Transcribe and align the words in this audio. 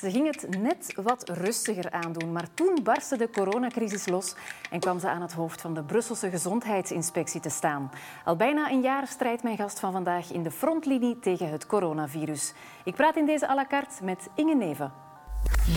Ze 0.00 0.10
ging 0.10 0.26
het 0.26 0.58
net 0.58 0.94
wat 1.02 1.28
rustiger 1.28 1.90
aandoen, 1.90 2.32
maar 2.32 2.46
toen 2.54 2.78
barstte 2.82 3.16
de 3.16 3.30
coronacrisis 3.30 4.06
los 4.06 4.34
en 4.70 4.80
kwam 4.80 4.98
ze 4.98 5.08
aan 5.08 5.22
het 5.22 5.32
hoofd 5.32 5.60
van 5.60 5.74
de 5.74 5.82
Brusselse 5.82 6.30
Gezondheidsinspectie 6.30 7.40
te 7.40 7.48
staan. 7.48 7.90
Al 8.24 8.36
bijna 8.36 8.70
een 8.70 8.80
jaar 8.80 9.06
strijdt 9.06 9.42
mijn 9.42 9.56
gast 9.56 9.80
van 9.80 9.92
vandaag 9.92 10.32
in 10.32 10.42
de 10.42 10.50
frontlinie 10.50 11.18
tegen 11.18 11.50
het 11.50 11.66
coronavirus. 11.66 12.52
Ik 12.84 12.94
praat 12.94 13.16
in 13.16 13.26
deze 13.26 13.48
à 13.48 13.54
la 13.54 13.66
carte 13.66 14.04
met 14.04 14.28
Inge 14.34 14.54
Neven. 14.54 14.92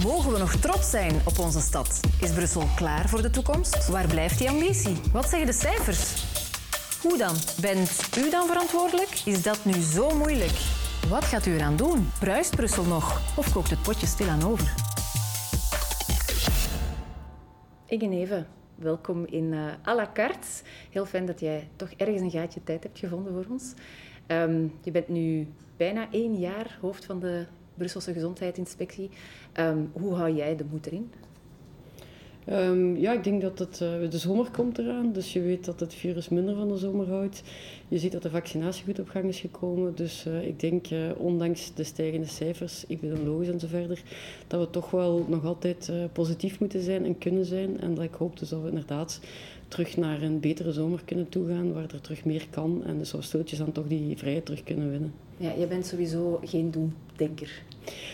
Mogen 0.03 0.31
we 0.31 0.37
nog 0.37 0.55
trots 0.55 0.89
zijn 0.89 1.21
op 1.25 1.39
onze 1.39 1.61
stad? 1.61 1.99
Is 2.21 2.33
Brussel 2.33 2.63
klaar 2.75 3.09
voor 3.09 3.21
de 3.21 3.29
toekomst? 3.29 3.87
Waar 3.87 4.07
blijft 4.07 4.37
die 4.37 4.49
ambitie? 4.49 5.01
Wat 5.11 5.29
zeggen 5.29 5.47
de 5.47 5.53
cijfers? 5.53 6.25
Hoe 7.01 7.17
dan? 7.17 7.35
Bent 7.61 8.17
u 8.17 8.29
dan 8.29 8.47
verantwoordelijk? 8.47 9.21
Is 9.25 9.43
dat 9.43 9.65
nu 9.65 9.73
zo 9.73 10.15
moeilijk? 10.15 10.87
Wat 11.09 11.25
gaat 11.25 11.45
u 11.45 11.53
eraan 11.53 11.75
doen? 11.75 12.07
Bruist 12.19 12.55
Brussel 12.55 12.83
nog? 12.83 13.37
Of 13.37 13.53
kookt 13.53 13.69
het 13.69 13.81
potje 13.81 14.07
stilaan 14.07 14.43
over? 14.43 14.73
Inge 17.85 18.45
welkom 18.75 19.25
in 19.25 19.43
uh, 19.43 19.87
à 19.87 19.95
la 19.95 20.09
carte. 20.13 20.47
Heel 20.89 21.05
fijn 21.05 21.25
dat 21.25 21.39
jij 21.39 21.69
toch 21.75 21.89
ergens 21.91 22.21
een 22.21 22.31
gaatje 22.31 22.63
tijd 22.63 22.83
hebt 22.83 22.99
gevonden 22.99 23.33
voor 23.33 23.45
ons. 23.49 23.73
Um, 24.27 24.73
je 24.83 24.91
bent 24.91 25.07
nu 25.07 25.47
bijna 25.77 26.07
één 26.11 26.39
jaar 26.39 26.77
hoofd 26.81 27.05
van 27.05 27.19
de 27.19 27.45
Brusselse 27.73 28.13
Gezondheidsinspectie. 28.13 29.09
Um, 29.59 29.91
hoe 29.93 30.15
hou 30.15 30.31
jij 30.31 30.55
de 30.55 30.65
moed 30.69 30.85
erin? 30.85 31.11
Um, 32.51 32.97
ja, 32.97 33.13
ik 33.13 33.23
denk 33.23 33.41
dat 33.41 33.59
het, 33.59 33.79
uh, 33.83 34.09
de 34.09 34.17
zomer 34.17 34.51
komt 34.51 34.77
eraan, 34.77 35.11
dus 35.11 35.33
je 35.33 35.41
weet 35.41 35.65
dat 35.65 35.79
het 35.79 35.93
virus 35.93 36.29
minder 36.29 36.55
van 36.55 36.67
de 36.67 36.77
zomer 36.77 37.07
houdt. 37.07 37.43
Je 37.87 37.97
ziet 37.97 38.11
dat 38.11 38.21
de 38.21 38.29
vaccinatie 38.29 38.83
goed 38.85 38.99
op 38.99 39.09
gang 39.09 39.25
is 39.25 39.39
gekomen, 39.39 39.95
dus 39.95 40.25
uh, 40.27 40.47
ik 40.47 40.59
denk, 40.59 40.89
uh, 40.89 40.99
ondanks 41.17 41.73
de 41.73 41.83
stijgende 41.83 42.27
cijfers, 42.27 42.85
epidemiologisch 42.87 43.47
en 43.47 43.59
zo 43.59 43.67
verder, 43.67 44.01
dat 44.47 44.59
we 44.59 44.69
toch 44.69 44.91
wel 44.91 45.25
nog 45.27 45.45
altijd 45.45 45.91
positief 46.13 46.59
moeten 46.59 46.81
zijn 46.81 47.05
en 47.05 47.17
kunnen 47.17 47.45
zijn. 47.45 47.79
En 47.79 47.93
dat 47.93 48.03
ik 48.03 48.13
hoop 48.13 48.39
dus 48.39 48.49
dat 48.49 48.61
we 48.61 48.69
inderdaad 48.69 49.19
terug 49.69 49.97
naar 49.97 50.21
een 50.21 50.39
betere 50.39 50.71
zomer 50.71 51.01
kunnen 51.05 51.29
toegaan, 51.29 51.73
waar 51.73 51.93
er 51.93 52.01
terug 52.01 52.25
meer 52.25 52.47
kan 52.49 52.83
en 52.85 52.97
dus 52.97 53.09
zo 53.09 53.21
stootjes 53.21 53.59
dan 53.59 53.71
toch 53.71 53.87
die 53.87 54.17
vrijheid 54.17 54.45
terug 54.45 54.63
kunnen 54.63 54.91
winnen. 54.91 55.13
Ja, 55.37 55.51
je 55.59 55.67
bent 55.67 55.85
sowieso 55.85 56.39
geen 56.43 56.71
doemdenker. 56.71 57.63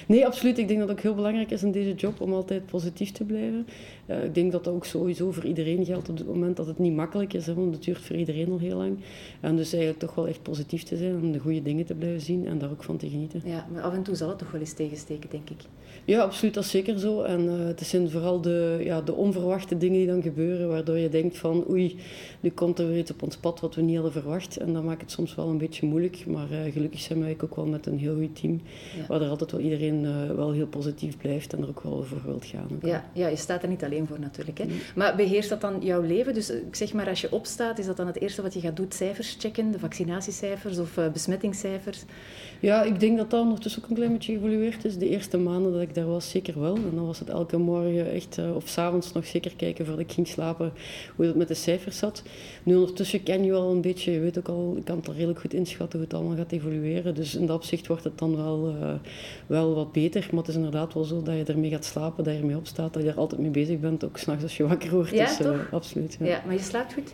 Nee, 0.08 0.26
absoluut. 0.26 0.58
Ik 0.58 0.68
denk 0.68 0.80
dat 0.80 0.90
het 0.90 0.98
ook 0.98 1.04
heel 1.04 1.16
belangrijk 1.16 1.52
is 1.52 1.64
in 1.64 1.72
deze 1.72 1.94
job 1.94 2.22
om 2.22 2.34
altijd 2.34 2.66
positief 2.66 3.12
te 3.12 3.24
blijven. 3.24 3.68
Uh, 4.06 4.24
ik 4.24 4.36
denk 4.36 4.52
dat 4.52 4.64
dat 4.64 4.74
ook 4.74 4.86
sowieso 4.86 5.32
voor 5.32 5.46
iedereen 5.46 5.86
geldt 5.86 6.10
op 6.10 6.18
het 6.18 6.28
moment 6.28 6.58
dat 6.58 6.68
het 6.68 6.80
niet 6.80 6.96
makkelijk 6.96 7.34
is, 7.34 7.46
hè, 7.46 7.54
want 7.54 7.74
het 7.74 7.84
duurt 7.84 8.00
voor 8.00 8.16
iedereen 8.16 8.52
al 8.52 8.60
heel 8.60 8.78
lang. 8.78 8.98
En 9.40 9.56
dus 9.56 9.74
eigenlijk 9.74 10.04
toch 10.04 10.16
wel 10.16 10.28
echt 10.28 10.42
positief 10.42 10.84
te 10.84 10.98
zijn 10.98 11.16
om 11.16 11.32
de 11.32 11.40
goede 11.40 11.62
dingen 11.62 11.86
te 11.86 11.94
blijven 11.94 12.22
zien 12.22 12.48
en 12.48 12.58
daar 12.58 12.72
ook 12.72 12.84
van 12.84 12.98
te 12.98 13.10
genieten. 13.10 13.42
Ja, 13.46 13.68
maar 13.74 13.82
af 13.82 13.94
en 13.94 14.04
toe 14.04 14.16
zal 14.16 14.30
het 14.30 14.38
toch 14.38 14.52
wel 14.52 14.62
eens 14.62 14.74
tegensteken, 14.74 15.30
denk 15.30 15.50
ik. 15.50 15.58
Ja, 16.06 16.22
absoluut. 16.22 16.54
Dat 16.54 16.64
is 16.64 16.70
zeker 16.70 17.00
zo. 17.00 17.22
En 17.22 17.46
uh, 17.46 17.66
het 17.66 17.80
zijn 17.80 18.10
vooral 18.10 18.42
de, 18.42 18.82
ja, 18.84 19.02
de 19.02 19.14
onverwachte 19.14 19.78
dingen 19.78 19.98
die 19.98 20.08
dan 20.08 20.22
gebeuren, 20.22 20.68
waardoor 20.68 20.98
je 20.98 21.10
denkt 21.10 21.38
van 21.38 21.45
oei, 21.70 22.00
nu 22.40 22.50
komt 22.50 22.80
er 22.80 22.88
weer 22.88 22.98
iets 22.98 23.12
op 23.12 23.22
ons 23.22 23.38
pad 23.38 23.60
wat 23.60 23.76
we 23.76 23.82
niet 23.82 23.96
hadden 23.96 24.12
verwacht. 24.12 24.58
En 24.58 24.74
dat 24.74 24.84
maakt 24.84 25.02
het 25.02 25.12
soms 25.12 25.36
wel 25.36 25.48
een 25.48 25.58
beetje 25.58 25.86
moeilijk. 25.86 26.26
Maar 26.26 26.52
uh, 26.52 26.72
gelukkig 26.74 27.00
zijn 27.00 27.20
wij 27.20 27.38
ook 27.44 27.56
wel 27.56 27.66
met 27.66 27.86
een 27.86 28.00
heel 28.00 28.16
goed 28.16 28.36
team, 28.36 28.62
ja. 28.98 29.06
waar 29.08 29.22
er 29.22 29.30
altijd 29.30 29.52
wel 29.52 29.62
iedereen 29.62 30.04
uh, 30.04 30.32
wel 30.36 30.52
heel 30.52 30.68
positief 30.68 31.18
blijft 31.18 31.54
en 31.54 31.62
er 31.62 31.68
ook 31.68 31.82
wel 31.82 32.04
voor 32.04 32.22
wilt 32.26 32.46
gaan. 32.46 32.68
Ja, 32.84 33.10
ja, 33.14 33.28
je 33.28 33.36
staat 33.36 33.64
er 33.64 33.70
niet 33.70 33.84
alleen 33.84 34.08
voor 34.08 34.20
natuurlijk. 34.20 34.58
Hè. 34.58 34.66
Maar 34.96 35.16
beheerst 35.16 35.50
dat 35.50 35.62
dan 35.62 35.82
jouw 35.82 36.02
leven? 36.02 36.34
Dus 36.34 36.50
ik 36.50 36.76
zeg 36.76 36.94
maar, 36.94 37.10
als 37.10 37.22
je 37.22 37.32
opstaat, 37.32 37.80
is 37.80 37.86
dat 37.86 37.98
dan 37.98 38.08
het 38.08 38.22
eerste 38.22 38.42
wat 38.42 38.54
je 38.54 38.60
gaat 38.60 38.76
doen? 38.76 38.88
Cijfers 38.90 39.36
checken, 39.40 39.72
de 39.72 39.80
vaccinatiecijfers 39.80 40.78
of 40.78 41.00
besmettingscijfers? 41.14 42.04
Ja, 42.60 42.84
ik 42.84 43.00
denk 43.00 43.18
dat 43.18 43.30
dat 43.30 43.42
ondertussen 43.42 43.84
ook 43.84 43.90
een 43.90 43.96
klein 43.96 44.12
beetje 44.12 44.34
geëvolueerd 44.34 44.86
is. 44.86 44.98
De 44.98 45.10
eerste 45.10 45.38
maanden 45.38 45.72
dat 45.72 45.82
ik 45.82 45.96
daar 45.96 46.08
was, 46.08 46.30
zeker 46.30 46.60
wel. 46.60 46.76
En 46.76 46.92
dan 46.96 47.06
was 47.06 47.20
het 47.20 47.30
elke 47.30 47.58
morgen 47.58 48.12
echt, 48.12 48.38
uh, 48.38 48.56
of 48.56 48.68
s'avonds 48.68 49.12
nog 49.12 49.26
zeker 49.26 49.56
kijken 49.56 49.86
voordat 49.86 50.04
ik 50.04 50.12
ging 50.12 50.28
slapen, 50.28 50.74
hoe 51.16 51.34
met 51.36 51.48
de 51.48 51.54
cijfers 51.54 51.98
zat. 51.98 52.24
Nu 52.64 52.76
ondertussen 52.76 53.24
ken 53.24 53.44
je 53.44 53.54
al 53.54 53.72
een 53.72 53.82
beetje, 53.82 54.12
je 54.12 54.20
weet 54.20 54.38
ook 54.38 54.48
al, 54.48 54.74
ik 54.78 54.86
kan 54.86 54.98
het 54.98 55.08
al 55.08 55.14
redelijk 55.14 55.40
goed 55.40 55.54
inschatten 55.54 56.00
hoe 56.00 56.08
het 56.08 56.18
allemaal 56.18 56.38
gaat 56.38 56.52
evolueren. 56.52 57.16
Dus 57.16 57.36
in 57.36 57.46
dat 57.46 57.56
opzicht 57.56 57.88
wordt 57.88 58.04
het 58.04 58.18
dan 58.18 58.36
wel, 58.36 58.76
uh, 58.82 58.94
wel 59.48 59.76
wat 59.76 59.92
beter. 59.92 60.28
Maar 60.30 60.40
het 60.40 60.48
is 60.48 60.56
inderdaad 60.56 60.94
wel 60.94 61.04
zo 61.04 61.22
dat 61.22 61.36
je 61.36 61.44
ermee 61.44 61.70
gaat 61.70 61.86
slapen, 61.86 62.24
dat 62.24 62.34
je 62.34 62.40
ermee 62.40 62.58
opstaat, 62.58 62.94
dat 62.94 63.04
je 63.04 63.10
er 63.10 63.18
altijd 63.18 63.42
mee 63.42 63.50
bezig 63.50 63.80
bent, 63.80 64.06
ook 64.06 64.18
s'nachts 64.18 64.44
als 64.44 64.58
je 64.58 64.68
wakker 64.68 64.92
wordt. 64.92 65.12
Ja, 65.12 65.26
dus, 65.26 65.40
uh, 65.40 65.60
absoluut. 65.72 66.18
Ja. 66.20 66.26
ja, 66.26 66.42
maar 66.46 66.54
je 66.54 66.62
slaapt 66.62 66.94
goed? 66.94 67.14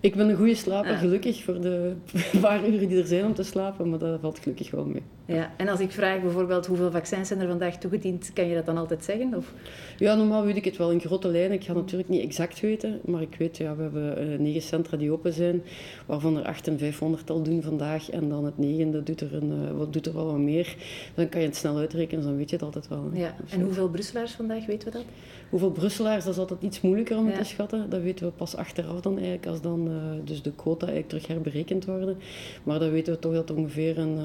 Ik 0.00 0.14
ben 0.14 0.28
een 0.28 0.36
goede 0.36 0.54
slaper, 0.54 0.92
ah. 0.92 0.98
gelukkig, 0.98 1.42
voor 1.42 1.60
de 1.60 1.92
paar 2.40 2.68
uren 2.68 2.88
die 2.88 2.98
er 2.98 3.06
zijn 3.06 3.24
om 3.24 3.34
te 3.34 3.42
slapen, 3.42 3.90
maar 3.90 3.98
dat 3.98 4.20
valt 4.20 4.38
gelukkig 4.38 4.70
wel 4.70 4.84
mee. 4.84 5.02
Ja, 5.30 5.52
en 5.56 5.68
als 5.68 5.80
ik 5.80 5.90
vraag 5.90 6.20
bijvoorbeeld 6.20 6.66
hoeveel 6.66 6.90
vaccins 6.90 7.28
zijn 7.28 7.40
er 7.40 7.48
vandaag 7.48 7.78
toegediend, 7.78 8.30
kan 8.32 8.48
je 8.48 8.54
dat 8.54 8.66
dan 8.66 8.76
altijd 8.76 9.04
zeggen? 9.04 9.34
Of? 9.34 9.52
Ja, 9.98 10.14
normaal 10.14 10.44
weet 10.44 10.56
ik 10.56 10.64
het 10.64 10.76
wel 10.76 10.90
in 10.90 11.00
grote 11.00 11.28
lijnen. 11.28 11.52
Ik 11.52 11.64
ga 11.64 11.72
natuurlijk 11.72 12.08
niet 12.08 12.22
exact 12.22 12.60
weten, 12.60 13.00
maar 13.04 13.22
ik 13.22 13.34
weet, 13.38 13.56
ja, 13.56 13.76
we 13.76 13.82
hebben 13.82 14.32
uh, 14.32 14.38
negen 14.38 14.62
centra 14.62 14.96
die 14.96 15.12
open 15.12 15.32
zijn, 15.32 15.62
waarvan 16.06 16.36
er 16.36 16.44
acht 16.44 16.68
en 16.68 16.78
vijfhonderd 16.78 17.30
al 17.30 17.42
doen 17.42 17.62
vandaag, 17.62 18.10
en 18.10 18.28
dan 18.28 18.44
het 18.44 18.58
negende 18.58 19.02
doet 19.02 19.20
er, 19.20 19.34
een, 19.34 19.52
uh, 19.52 19.70
wat, 19.78 19.92
doet 19.92 20.06
er 20.06 20.14
wel 20.14 20.26
wat 20.26 20.38
meer. 20.38 20.76
Dan 21.14 21.28
kan 21.28 21.40
je 21.40 21.46
het 21.46 21.56
snel 21.56 21.76
uitrekenen, 21.76 22.24
dan 22.24 22.36
weet 22.36 22.50
je 22.50 22.56
het 22.56 22.64
altijd 22.64 22.88
wel. 22.88 23.10
Ja. 23.12 23.34
En 23.50 23.60
hoeveel 23.60 23.88
Brusselaars 23.88 24.32
vandaag, 24.32 24.66
weten 24.66 24.92
we 24.92 24.98
dat? 24.98 25.06
Hoeveel 25.50 25.70
Brusselaars, 25.70 26.24
dat 26.24 26.32
is 26.32 26.40
altijd 26.40 26.62
iets 26.62 26.80
moeilijker 26.80 27.16
om 27.16 27.28
ja. 27.28 27.36
te 27.38 27.44
schatten. 27.44 27.90
Dat 27.90 28.02
weten 28.02 28.26
we 28.26 28.32
pas 28.32 28.56
achteraf 28.56 29.00
dan 29.00 29.14
eigenlijk, 29.14 29.46
als 29.46 29.60
dan 29.60 29.88
uh, 29.88 29.94
dus 30.24 30.42
de 30.42 30.52
quota 30.52 30.86
eigenlijk 30.86 31.08
terug 31.08 31.26
herberekend 31.26 31.84
worden. 31.84 32.16
Maar 32.62 32.78
dan 32.78 32.90
weten 32.90 33.12
we 33.12 33.18
toch 33.18 33.32
dat 33.32 33.50
ongeveer 33.50 33.98
een, 33.98 34.18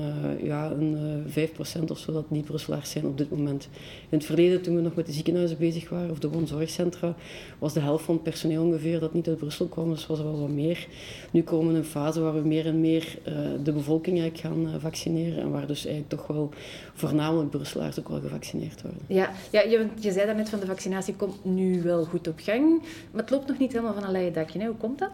ja, 0.43 0.71
een 0.71 0.92
uh, 1.35 1.47
5% 1.47 1.83
of 1.87 1.97
zo 1.97 2.11
dat 2.11 2.29
niet 2.29 2.45
Brusselaars 2.45 2.91
zijn 2.91 3.05
op 3.05 3.17
dit 3.17 3.29
moment. 3.29 3.69
In 4.09 4.17
het 4.17 4.25
verleden, 4.25 4.61
toen 4.61 4.75
we 4.75 4.81
nog 4.81 4.95
met 4.95 5.05
de 5.05 5.11
ziekenhuizen 5.11 5.57
bezig 5.57 5.89
waren, 5.89 6.11
of 6.11 6.19
de 6.19 6.29
woonzorgcentra, 6.29 7.15
was 7.59 7.73
de 7.73 7.79
helft 7.79 8.05
van 8.05 8.13
het 8.13 8.23
personeel 8.23 8.63
ongeveer 8.63 8.99
dat 8.99 9.13
niet 9.13 9.27
uit 9.27 9.37
Brussel 9.37 9.65
kwam, 9.65 9.89
dus 9.89 10.07
was 10.07 10.19
er 10.19 10.25
wel 10.25 10.39
wat 10.39 10.49
meer. 10.49 10.87
Nu 11.31 11.43
komen 11.43 11.67
we 11.67 11.73
in 11.73 11.79
een 11.79 11.85
fase 11.85 12.21
waar 12.21 12.33
we 12.33 12.47
meer 12.47 12.65
en 12.65 12.79
meer 12.79 13.17
de 13.63 13.71
bevolking 13.71 14.19
eigenlijk 14.19 14.55
gaan 14.55 14.79
vaccineren 14.79 15.43
en 15.43 15.51
waar 15.51 15.67
dus 15.67 15.85
eigenlijk 15.85 16.15
toch 16.15 16.27
wel 16.27 16.49
voornamelijk 16.93 17.49
Brusselaars 17.49 17.99
ook 17.99 18.09
wel 18.09 18.19
gevaccineerd 18.19 18.81
worden. 18.81 19.01
Ja, 19.07 19.31
ja 19.51 19.61
je, 19.61 19.87
je 19.99 20.11
zei 20.11 20.25
daarnet 20.25 20.49
van 20.49 20.59
de 20.59 20.65
vaccinatie 20.65 21.15
komt 21.15 21.45
nu 21.45 21.81
wel 21.81 22.03
goed 22.03 22.27
op 22.27 22.39
gang, 22.39 22.81
maar 23.11 23.21
het 23.21 23.29
loopt 23.29 23.47
nog 23.47 23.57
niet 23.57 23.71
helemaal 23.71 23.93
van 23.93 24.03
een 24.03 24.11
leien 24.11 24.33
dakje. 24.33 24.59
Hè? 24.59 24.65
Hoe 24.65 24.75
komt 24.75 24.99
dat? 24.99 25.11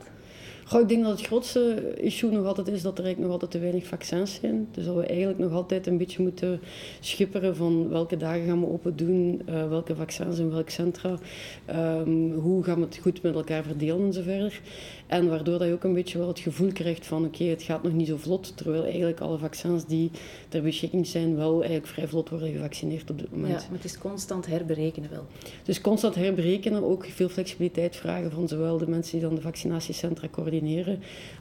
Goh, 0.69 0.81
ik 0.81 0.88
denk 0.88 1.03
dat 1.03 1.18
het 1.18 1.28
grootste 1.28 1.94
issue 1.97 2.31
nog 2.31 2.46
altijd 2.46 2.68
is 2.68 2.81
dat 2.81 2.97
er 2.97 3.03
eigenlijk 3.03 3.19
nog 3.19 3.31
altijd 3.31 3.52
te 3.52 3.59
weinig 3.59 3.88
vaccins 3.88 4.34
zijn. 4.34 4.68
Dus 4.72 4.85
dat 4.85 4.96
we 4.96 5.06
eigenlijk 5.06 5.40
nog 5.40 5.52
altijd 5.52 5.88
een 5.88 5.97
beetje 5.97 6.22
moeten 6.22 6.59
schipperen 7.00 7.56
van 7.56 7.90
welke 7.90 8.18
dagen 8.18 8.46
gaan 8.46 8.59
we 8.59 8.68
open 8.68 8.96
doen, 8.96 9.41
uh, 9.50 9.69
welke 9.69 9.96
vaccins 9.96 10.40
in 10.40 10.50
welk 10.50 10.69
centra, 10.69 11.18
um, 11.69 12.34
hoe 12.34 12.63
gaan 12.63 12.79
we 12.79 12.85
het 12.85 13.00
goed 13.02 13.22
met 13.22 13.35
elkaar 13.35 13.63
verdelen 13.63 14.06
en 14.06 14.13
zo 14.13 14.22
verder. 14.22 14.62
En 15.08 15.29
waardoor 15.29 15.59
dat 15.59 15.68
je 15.68 15.74
ook 15.74 15.84
een 15.84 15.94
beetje 15.94 16.18
wel 16.18 16.28
het 16.28 16.40
gevoel 16.40 16.72
krijgt 16.72 17.06
van 17.06 17.25
oké, 17.25 17.35
okay, 17.35 17.47
het 17.47 17.62
gaat 17.62 17.84
nog 17.84 17.94
niet 17.94 18.08
zo 18.08 18.18
vlot. 18.18 18.58
Terwijl 18.58 18.84
eigenlijk 18.84 19.19
alle 19.19 19.38
vaccins 19.38 19.85
die 19.85 20.12
ter 20.50 20.62
beschikking 20.62 21.08
zijn 21.08 21.35
wel 21.35 21.58
eigenlijk 21.58 21.88
vrij 21.88 22.08
vlot 22.08 22.29
worden 22.29 22.52
gevaccineerd 22.52 23.09
op 23.09 23.19
dit 23.19 23.31
moment. 23.31 23.62
Ja, 23.62 23.68
maar 23.68 23.78
het 23.78 23.85
is 23.85 23.97
constant 23.97 24.46
herberekenen 24.46 25.09
wel. 25.09 25.25
Dus 25.63 25.81
constant 25.81 26.16
herberekenen, 26.16 26.84
ook 26.84 27.06
veel 27.06 27.29
flexibiliteit 27.29 27.96
vragen 27.96 28.31
van 28.31 28.47
zowel 28.47 28.78
de 28.78 28.88
mensen 28.88 29.12
die 29.12 29.28
dan 29.28 29.35
de 29.35 29.41
vaccinatiecentra 29.41 30.28
coördineren, 30.28 30.59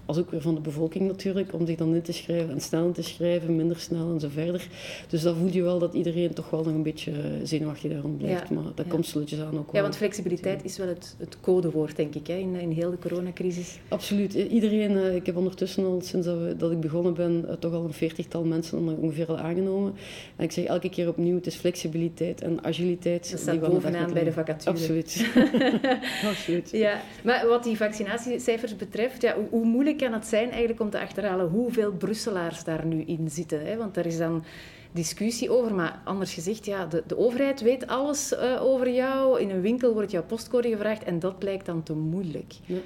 als 0.09 0.19
ook 0.19 0.31
weer 0.31 0.41
van 0.41 0.55
de 0.55 0.61
bevolking 0.61 1.07
natuurlijk, 1.07 1.53
om 1.53 1.67
zich 1.67 1.77
dan 1.77 1.95
in 1.95 2.03
te 2.03 2.13
schrijven 2.13 2.51
en 2.51 2.61
snel 2.61 2.87
in 2.87 2.93
te 2.93 3.03
schrijven, 3.03 3.57
minder 3.57 3.79
snel 3.79 4.13
en 4.13 4.21
zo 4.21 4.29
verder. 4.29 4.69
Dus 5.09 5.23
dan 5.23 5.37
voel 5.37 5.53
je 5.53 5.63
wel 5.63 5.79
dat 5.79 5.95
iedereen 5.95 6.35
toch 6.35 6.51
wel 6.51 6.65
nog 6.65 6.75
een 6.75 6.83
beetje 6.83 7.13
zenuwachtig 7.43 7.93
daarom 7.93 8.17
blijft. 8.17 8.49
Ja, 8.49 8.55
maar 8.55 8.65
dat 8.75 8.85
ja. 8.85 8.91
komt 8.91 9.07
stilletjes 9.07 9.41
aan 9.41 9.47
ook 9.47 9.53
wel. 9.53 9.65
Ja, 9.73 9.83
want 9.83 9.97
flexibiliteit 9.97 10.65
is 10.65 10.77
wel 10.77 10.89
het, 10.89 11.15
het 11.19 11.41
codewoord, 11.41 11.97
denk 11.97 12.15
ik, 12.15 12.27
hè, 12.27 12.35
in, 12.35 12.55
in 12.55 12.71
heel 12.71 12.91
de 12.91 12.99
coronacrisis. 12.99 13.79
Absoluut. 13.89 14.35
Iedereen, 14.35 14.91
uh, 14.91 15.15
ik 15.15 15.27
heb 15.27 15.37
ondertussen 15.37 15.85
al, 15.85 16.01
sinds 16.01 16.27
dat, 16.27 16.39
we, 16.39 16.57
dat 16.57 16.71
ik 16.71 16.81
begonnen 16.81 17.15
ben, 17.15 17.45
uh, 17.49 17.53
toch 17.53 17.73
al 17.73 17.85
een 17.85 17.93
veertigtal 17.93 18.45
mensen 18.45 18.99
ongeveer 18.99 19.27
al 19.27 19.39
aangenomen. 19.39 19.95
En 20.37 20.45
ik 20.45 20.53
zeg 20.53 20.65
elke 20.65 20.89
keer 20.89 21.09
opnieuw, 21.09 21.35
het 21.35 21.47
is 21.47 21.55
flexibiliteit 21.55 22.41
en 22.41 22.65
agiliteit. 22.65 23.31
Dat 23.31 23.41
staat 23.41 23.61
bovenaan 23.61 24.13
bij 24.13 24.25
de 24.25 24.33
vacature. 24.33 24.71
Absoluut. 24.71 25.31
Absoluut. 26.31 26.71
Ja, 26.71 27.01
maar 27.25 27.47
wat 27.49 27.65
die 27.65 27.77
vaccinatiecijfers 27.77 28.77
betreft, 28.77 29.08
ja, 29.19 29.37
hoe, 29.51 29.65
moeilijk 29.65 29.99
kan 29.99 30.13
het 30.13 30.27
zijn 30.27 30.51
eigenlijk 30.51 30.81
om 30.81 30.91
te 30.91 31.01
achterhalen 31.01 31.49
hoeveel 31.49 31.93
Brusselaars 31.93 32.65
daar 32.65 32.87
nu 32.87 33.03
in 33.03 33.31
zitten? 33.31 33.67
Hè? 33.67 33.77
Want 33.77 33.97
er 33.97 34.07
is 34.07 34.19
dan 34.19 34.45
discussie 34.93 35.51
over. 35.51 35.75
Maar 35.75 36.01
anders 36.05 36.35
gezegd, 36.35 36.67
ja, 36.67 36.87
de, 36.87 37.03
de 37.07 37.19
overheid 37.19 37.61
weet 37.61 37.87
alles 37.87 38.33
uh, 38.33 38.63
over 38.63 38.91
jou. 38.91 39.41
In 39.41 39.51
een 39.51 39.61
winkel 39.61 39.93
wordt 39.93 40.11
jouw 40.11 40.25
postcode 40.25 40.69
gevraagd 40.69 41.05
en 41.05 41.19
dat 41.19 41.35
lijkt 41.43 41.67
dan 41.67 41.83
te 41.83 41.95
moeilijk. 41.95 42.55
Ja. 42.67 42.79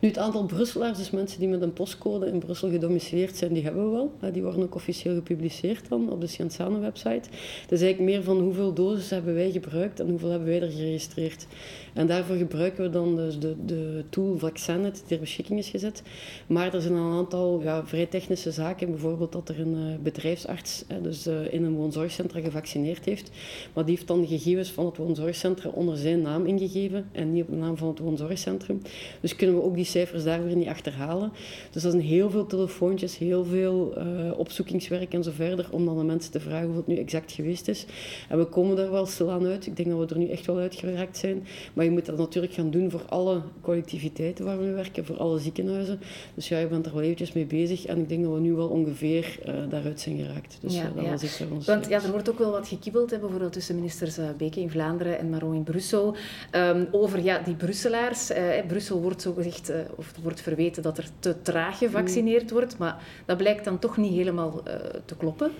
Nu, 0.00 0.08
het 0.08 0.18
aantal 0.18 0.44
Brusselaars, 0.44 0.98
dus 0.98 1.10
mensen 1.10 1.40
die 1.40 1.48
met 1.48 1.62
een 1.62 1.72
postcode 1.72 2.26
in 2.26 2.38
Brussel 2.38 2.70
gedomicileerd 2.70 3.36
zijn, 3.36 3.52
die 3.52 3.62
hebben 3.62 3.84
we 3.84 3.90
wel. 3.90 4.32
Die 4.32 4.42
worden 4.42 4.62
ook 4.62 4.74
officieel 4.74 5.14
gepubliceerd 5.14 5.88
dan 5.88 6.12
op 6.12 6.20
de 6.20 6.26
Scienzane-website. 6.26 7.28
Dat 7.62 7.78
is 7.78 7.82
eigenlijk 7.82 8.00
meer 8.00 8.22
van 8.22 8.40
hoeveel 8.40 8.72
doses 8.72 9.10
hebben 9.10 9.34
wij 9.34 9.50
gebruikt 9.50 10.00
en 10.00 10.08
hoeveel 10.08 10.30
hebben 10.30 10.48
wij 10.48 10.62
er 10.62 10.70
geregistreerd. 10.70 11.46
En 11.94 12.06
daarvoor 12.06 12.36
gebruiken 12.36 12.82
we 12.82 12.90
dan 12.90 13.16
dus 13.16 13.38
de, 13.38 13.56
de 13.64 14.04
tool 14.10 14.38
Vaccinet 14.38 14.94
die 14.94 15.04
ter 15.06 15.18
beschikking 15.18 15.58
is 15.58 15.68
gezet. 15.68 16.02
Maar 16.46 16.74
er 16.74 16.80
zijn 16.80 16.94
een 16.94 17.12
aantal 17.12 17.62
vrij 17.84 18.06
technische 18.06 18.50
zaken, 18.50 18.90
bijvoorbeeld 18.90 19.32
dat 19.32 19.48
er 19.48 19.60
een 19.60 19.76
uh, 19.76 19.94
bedrijfsarts, 20.02 20.84
dus 21.02 21.26
in 21.52 21.64
een 21.64 21.74
woonzorgcentrum 21.74 22.42
gevaccineerd 22.42 23.04
heeft. 23.04 23.30
Maar 23.72 23.84
die 23.84 23.94
heeft 23.94 24.06
dan 24.06 24.20
de 24.20 24.26
gegevens 24.26 24.70
van 24.70 24.86
het 24.86 24.96
woonzorgcentrum 24.96 25.72
onder 25.72 25.96
zijn 25.96 26.22
naam 26.22 26.46
ingegeven 26.46 27.08
en 27.12 27.32
niet 27.32 27.42
op 27.42 27.48
de 27.48 27.56
naam 27.56 27.76
van 27.76 27.88
het 27.88 27.98
woonzorgcentrum. 27.98 28.82
Dus 29.20 29.36
kunnen 29.36 29.56
we 29.56 29.62
ook 29.62 29.74
die 29.74 29.84
cijfers 29.84 30.24
daar 30.24 30.44
weer 30.44 30.56
niet 30.56 30.68
achterhalen. 30.68 31.32
Dus 31.70 31.82
dat 31.82 31.92
zijn 31.92 32.04
heel 32.04 32.30
veel 32.30 32.46
telefoontjes, 32.46 33.18
heel 33.18 33.44
veel 33.44 33.94
uh, 33.98 34.38
opzoekingswerk 34.38 35.14
en 35.14 35.22
zo 35.22 35.30
verder, 35.34 35.68
om 35.70 35.84
dan 35.84 35.98
de 35.98 36.04
mensen 36.04 36.32
te 36.32 36.40
vragen 36.40 36.66
hoe 36.66 36.76
het 36.76 36.86
nu 36.86 36.96
exact 36.96 37.32
geweest 37.32 37.68
is. 37.68 37.86
En 38.28 38.38
we 38.38 38.44
komen 38.44 38.76
daar 38.76 38.90
wel 38.90 39.06
stilaan 39.06 39.46
uit. 39.46 39.66
Ik 39.66 39.76
denk 39.76 39.88
dat 39.88 39.98
we 39.98 40.14
er 40.14 40.20
nu 40.20 40.28
echt 40.28 40.46
wel 40.46 40.58
uitgeraakt 40.58 41.16
zijn. 41.16 41.46
Maar 41.74 41.84
je 41.84 41.90
moet 41.90 42.06
dat 42.06 42.18
natuurlijk 42.18 42.52
gaan 42.52 42.70
doen 42.70 42.90
voor 42.90 43.02
alle 43.08 43.40
collectiviteiten 43.60 44.44
waar 44.44 44.58
we 44.58 44.70
werken, 44.70 45.04
voor 45.04 45.16
alle 45.16 45.38
ziekenhuizen. 45.38 46.00
Dus 46.34 46.48
ja, 46.48 46.58
je 46.58 46.66
bent 46.66 46.86
er 46.86 46.92
wel 46.92 47.02
eventjes 47.02 47.32
mee 47.32 47.46
bezig. 47.46 47.86
En 47.86 47.98
ik 47.98 48.08
denk 48.08 48.22
dat 48.24 48.32
we 48.32 48.40
nu 48.40 48.52
wel 48.52 48.68
ongeveer 48.68 49.38
uh, 49.46 49.54
daaruit 49.68 50.00
zijn 50.00 50.18
geraakt. 50.18 50.58
Dus 50.60 50.74
ja, 50.74 50.92
dat 50.94 51.06
was 51.06 51.22
echt 51.22 51.39
Want 51.66 51.88
ja, 51.88 52.02
er 52.02 52.10
wordt 52.10 52.30
ook 52.30 52.38
wel 52.38 52.50
wat 52.50 52.68
gekibbeld, 52.68 53.10
hè, 53.10 53.18
bijvoorbeeld 53.18 53.52
tussen 53.52 53.74
ministers 53.74 54.18
uh, 54.18 54.24
Beke 54.36 54.60
in 54.60 54.70
Vlaanderen 54.70 55.18
en 55.18 55.30
Maron 55.30 55.54
in 55.54 55.62
Brussel, 55.62 56.16
um, 56.52 56.88
over 56.90 57.22
ja, 57.22 57.38
die 57.38 57.54
Brusselaars. 57.54 58.30
Uh, 58.30 58.36
Brussel 58.66 59.00
wordt 59.00 59.22
zo 59.22 59.32
gezegd, 59.32 59.72
of 59.94 60.12
wordt 60.22 60.40
verweten 60.40 60.82
dat 60.82 60.98
er 60.98 61.08
te 61.18 61.42
traag 61.42 61.78
gevaccineerd 61.78 62.50
wordt. 62.50 62.78
Maar 62.78 63.02
dat 63.24 63.36
blijkt 63.36 63.64
dan 63.64 63.78
toch 63.78 63.96
niet 63.96 64.12
helemaal 64.12 64.62
te 65.04 65.16
kloppen. 65.16 65.50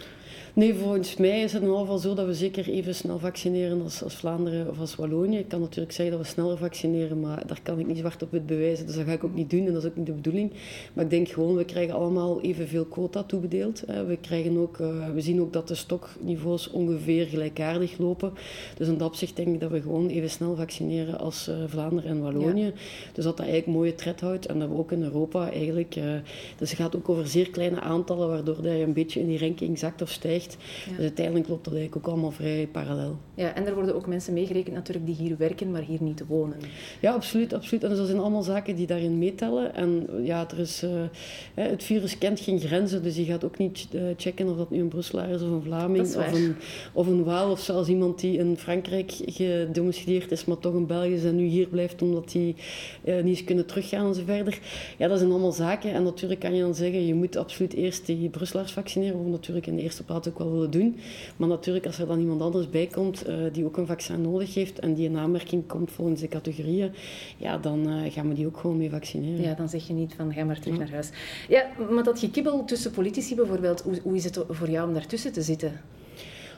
Nee, 0.54 0.74
volgens 0.74 1.16
mij 1.16 1.42
is 1.42 1.52
het 1.52 1.62
in 1.62 1.68
ieder 1.68 1.80
geval 1.80 1.98
zo 1.98 2.14
dat 2.14 2.26
we 2.26 2.34
zeker 2.34 2.68
even 2.68 2.94
snel 2.94 3.18
vaccineren 3.18 3.82
als, 3.82 4.02
als 4.02 4.14
Vlaanderen 4.14 4.68
of 4.68 4.80
als 4.80 4.96
Wallonië. 4.96 5.38
Ik 5.38 5.48
kan 5.48 5.60
natuurlijk 5.60 5.92
zeggen 5.92 6.16
dat 6.16 6.26
we 6.26 6.32
sneller 6.32 6.58
vaccineren, 6.58 7.20
maar 7.20 7.46
daar 7.46 7.60
kan 7.62 7.78
ik 7.78 7.86
niet 7.86 7.98
zwart 7.98 8.22
op 8.22 8.30
wit 8.30 8.46
bewijzen. 8.46 8.86
Dus 8.86 8.94
dat 8.94 9.04
ga 9.04 9.12
ik 9.12 9.24
ook 9.24 9.34
niet 9.34 9.50
doen 9.50 9.66
en 9.66 9.72
dat 9.72 9.82
is 9.82 9.88
ook 9.88 9.96
niet 9.96 10.06
de 10.06 10.12
bedoeling. 10.12 10.52
Maar 10.92 11.04
ik 11.04 11.10
denk 11.10 11.28
gewoon, 11.28 11.56
we 11.56 11.64
krijgen 11.64 11.94
allemaal 11.94 12.40
evenveel 12.40 12.84
quota 12.84 13.22
toebedeeld. 13.22 13.82
We, 14.06 14.18
krijgen 14.20 14.58
ook, 14.58 14.78
eh, 14.80 15.10
we 15.14 15.20
zien 15.20 15.40
ook 15.40 15.52
dat 15.52 15.68
de 15.68 15.74
stokniveaus 15.74 16.70
ongeveer 16.70 17.26
gelijkaardig 17.26 17.98
lopen. 17.98 18.32
Dus 18.76 18.88
in 18.88 18.98
dat 18.98 19.08
opzicht 19.08 19.36
denk 19.36 19.48
ik 19.48 19.60
dat 19.60 19.70
we 19.70 19.80
gewoon 19.80 20.08
even 20.08 20.30
snel 20.30 20.56
vaccineren 20.56 21.18
als 21.18 21.48
uh, 21.48 21.54
Vlaanderen 21.66 22.10
en 22.10 22.20
Wallonië. 22.20 22.72
Dus 23.12 23.24
dat 23.24 23.36
dat 23.36 23.46
eigenlijk 23.46 23.78
mooie 23.78 23.94
tred 23.94 24.20
houdt 24.20 24.46
en 24.46 24.58
dat 24.58 24.68
we 24.68 24.74
ook 24.74 24.92
in 24.92 25.02
Europa 25.02 25.50
eigenlijk... 25.50 25.98
Dus 26.56 26.70
het 26.70 26.78
gaat 26.78 26.96
ook 26.96 27.08
over 27.08 27.26
zeer 27.26 27.50
kleine 27.50 27.80
aantallen, 27.80 28.28
waardoor 28.28 28.62
dat 28.62 28.72
je 28.72 28.82
een 28.82 28.92
beetje 28.92 29.20
in 29.20 29.26
die 29.26 29.38
ranking 29.38 29.78
zakt 29.78 30.02
of 30.02 30.10
stijgt. 30.10 30.39
Dus 30.88 30.98
uiteindelijk 30.98 31.48
loopt 31.48 31.64
dat 31.64 31.74
eigenlijk 31.74 32.06
ook 32.06 32.12
allemaal 32.12 32.30
vrij 32.30 32.68
parallel. 32.72 33.18
Ja, 33.34 33.54
en 33.54 33.66
er 33.66 33.74
worden 33.74 33.94
ook 33.94 34.06
mensen 34.06 34.32
meegerekend 34.32 34.74
natuurlijk 34.74 35.06
die 35.06 35.14
hier 35.14 35.36
werken, 35.36 35.70
maar 35.70 35.82
hier 35.82 36.02
niet 36.02 36.26
wonen. 36.26 36.58
Ja, 37.00 37.12
absoluut. 37.12 37.52
absoluut. 37.52 37.84
En 37.84 37.96
dat 37.96 38.06
zijn 38.06 38.18
allemaal 38.18 38.42
zaken 38.42 38.76
die 38.76 38.86
daarin 38.86 39.18
meetellen. 39.18 39.74
En 39.74 40.08
ja, 40.22 40.50
er 40.50 40.58
is, 40.58 40.82
uh, 40.82 40.90
het 41.54 41.84
virus 41.84 42.18
kent 42.18 42.40
geen 42.40 42.60
grenzen, 42.60 43.02
dus 43.02 43.16
je 43.16 43.24
gaat 43.24 43.44
ook 43.44 43.58
niet 43.58 43.86
uh, 43.92 44.02
checken 44.16 44.48
of 44.48 44.56
dat 44.56 44.70
nu 44.70 44.80
een 44.80 44.88
Brusselaar 44.88 45.28
is 45.28 45.42
of 45.42 45.50
een 45.50 45.62
Vlaming 45.62 46.16
of 46.16 46.32
een, 46.32 46.56
of 46.92 47.06
een 47.06 47.24
Waal 47.24 47.50
of 47.50 47.60
zelfs 47.60 47.88
iemand 47.88 48.20
die 48.20 48.38
in 48.38 48.56
Frankrijk 48.56 49.12
gedomicileerd 49.26 50.30
is, 50.30 50.44
maar 50.44 50.58
toch 50.58 50.74
in 50.74 50.86
België 50.86 51.14
is 51.14 51.24
en 51.24 51.36
nu 51.36 51.44
hier 51.44 51.68
blijft 51.68 52.02
omdat 52.02 52.32
hij 52.32 52.54
uh, 53.04 53.14
niet 53.14 53.26
eens 53.26 53.44
kunnen 53.44 53.66
teruggaan 53.66 54.06
en 54.06 54.14
zo 54.14 54.22
verder. 54.26 54.58
Ja, 54.98 55.08
dat 55.08 55.18
zijn 55.18 55.30
allemaal 55.30 55.52
zaken. 55.52 55.92
En 55.92 56.02
natuurlijk 56.02 56.40
kan 56.40 56.54
je 56.54 56.60
dan 56.60 56.74
zeggen, 56.74 57.06
je 57.06 57.14
moet 57.14 57.36
absoluut 57.36 57.72
eerst 57.72 58.06
die 58.06 58.28
Brusselaars 58.28 58.72
vaccineren, 58.72 59.24
we 59.24 59.30
natuurlijk 59.30 59.66
in 59.66 59.76
de 59.76 59.82
eerste 59.82 60.04
plaats 60.04 60.28
ook 60.30 60.38
wel 60.38 60.52
willen 60.52 60.70
doen. 60.70 60.96
Maar 61.36 61.48
natuurlijk, 61.48 61.86
als 61.86 61.98
er 61.98 62.06
dan 62.06 62.20
iemand 62.20 62.40
anders 62.40 62.70
bij 62.70 62.86
komt 62.86 63.28
uh, 63.28 63.34
die 63.52 63.64
ook 63.64 63.76
een 63.76 63.86
vaccin 63.86 64.20
nodig 64.20 64.54
heeft 64.54 64.78
en 64.78 64.94
die 64.94 65.08
in 65.08 65.16
aanmerking 65.16 65.66
komt 65.66 65.90
volgens 65.90 66.20
de 66.20 66.28
categorieën, 66.28 66.92
ja, 67.36 67.58
dan 67.58 67.88
uh, 67.88 68.12
gaan 68.12 68.28
we 68.28 68.34
die 68.34 68.46
ook 68.46 68.56
gewoon 68.56 68.76
mee 68.76 68.90
vaccineren. 68.90 69.44
Ja, 69.44 69.54
dan 69.54 69.68
zeg 69.68 69.86
je 69.86 69.92
niet 69.92 70.14
van 70.14 70.32
ga 70.32 70.44
maar 70.44 70.60
terug 70.60 70.78
naar 70.78 70.90
huis. 70.90 71.10
Ja, 71.48 71.66
maar 71.90 72.04
dat 72.04 72.18
gekibbel 72.18 72.64
tussen 72.64 72.90
politici 72.90 73.34
bijvoorbeeld, 73.34 73.82
hoe, 73.82 73.98
hoe 74.02 74.16
is 74.16 74.24
het 74.24 74.44
voor 74.48 74.70
jou 74.70 74.88
om 74.88 74.94
daartussen 74.94 75.32
te 75.32 75.42
zitten? 75.42 75.72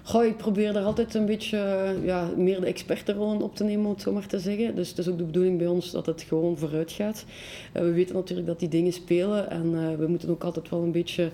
Goh, 0.05 0.25
ik 0.25 0.37
probeer 0.37 0.73
daar 0.73 0.85
altijd 0.85 1.15
een 1.15 1.27
beetje 1.27 1.95
ja, 2.05 2.31
meer 2.37 2.61
de 2.61 2.67
expertenrol 2.67 3.41
op 3.41 3.57
te 3.57 3.65
nemen, 3.65 3.85
om 3.85 3.93
het 3.93 4.01
zo 4.01 4.13
maar 4.13 4.27
te 4.27 4.39
zeggen. 4.39 4.75
Dus 4.75 4.89
het 4.89 4.99
is 4.99 5.09
ook 5.09 5.19
de 5.19 5.25
bedoeling 5.25 5.59
bij 5.59 5.67
ons 5.67 5.91
dat 5.91 6.07
het 6.07 6.23
gewoon 6.23 6.59
vooruit 6.59 6.93
gaat. 6.93 7.25
Uh, 7.77 7.83
we 7.83 7.93
weten 7.93 8.15
natuurlijk 8.15 8.47
dat 8.47 8.59
die 8.59 8.69
dingen 8.69 8.93
spelen 8.93 9.51
en 9.51 9.73
uh, 9.73 9.95
we 9.99 10.07
moeten 10.07 10.29
ook 10.29 10.45
altijd 10.45 10.69
wel 10.69 10.83
een 10.83 10.93
beetje, 10.93 11.31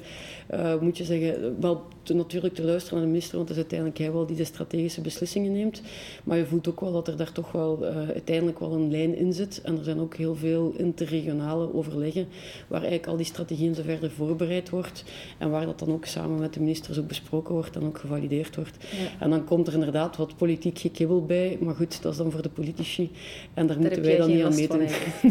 uh, 0.54 0.80
moet 0.80 0.98
je 0.98 1.04
zeggen, 1.04 1.60
wel 1.60 1.82
te, 2.08 2.14
natuurlijk 2.14 2.54
te 2.54 2.64
luisteren 2.64 2.98
naar 2.98 3.06
de 3.06 3.12
minister, 3.12 3.36
want 3.36 3.48
het 3.48 3.56
is 3.56 3.62
uiteindelijk 3.62 4.00
hij 4.00 4.12
wel 4.12 4.26
die 4.26 4.36
de 4.36 4.44
strategische 4.44 5.00
beslissingen 5.00 5.52
neemt. 5.52 5.82
Maar 6.24 6.36
je 6.36 6.46
voelt 6.46 6.68
ook 6.68 6.80
wel 6.80 6.92
dat 6.92 7.08
er 7.08 7.16
daar 7.16 7.32
toch 7.32 7.52
wel 7.52 7.84
uiteindelijk 7.84 8.58
wel 8.58 8.72
een 8.72 8.90
lijn 8.90 9.16
in 9.16 9.32
zit. 9.32 9.60
En 9.62 9.78
er 9.78 9.84
zijn 9.84 10.00
ook 10.00 10.16
heel 10.16 10.34
veel 10.34 10.74
interregionale 10.76 11.74
overleggen, 11.74 12.26
waar 12.68 12.80
eigenlijk 12.80 13.10
al 13.10 13.16
die 13.16 13.26
strategieën 13.26 13.74
zo 13.74 13.82
verder 13.82 14.10
voorbereid 14.10 14.70
wordt. 14.70 15.04
En 15.38 15.50
waar 15.50 15.66
dat 15.66 15.78
dan 15.78 15.92
ook 15.92 16.04
samen 16.04 16.38
met 16.38 16.54
de 16.54 16.60
ministers 16.60 16.98
ook 16.98 17.06
besproken 17.06 17.54
wordt 17.54 17.76
en 17.76 17.84
ook 17.84 17.98
gevalideerd 17.98 18.56
wordt. 18.56 18.76
En 19.20 19.30
dan 19.30 19.44
komt 19.44 19.66
er 19.66 19.72
inderdaad 19.72 20.16
wat 20.16 20.36
politiek 20.36 20.78
gekibbel 20.78 21.24
bij, 21.24 21.58
maar 21.60 21.74
goed, 21.74 22.02
dat 22.02 22.12
is 22.12 22.18
dan 22.18 22.30
voor 22.30 22.42
de 22.42 22.48
politici. 22.48 23.10
En 23.54 23.66
daar, 23.66 23.78
moeten 23.78 24.02
wij 24.02 24.16
dan 24.16 24.30
niet 24.30 24.42
aan 24.42 24.54
meten. 24.54 24.78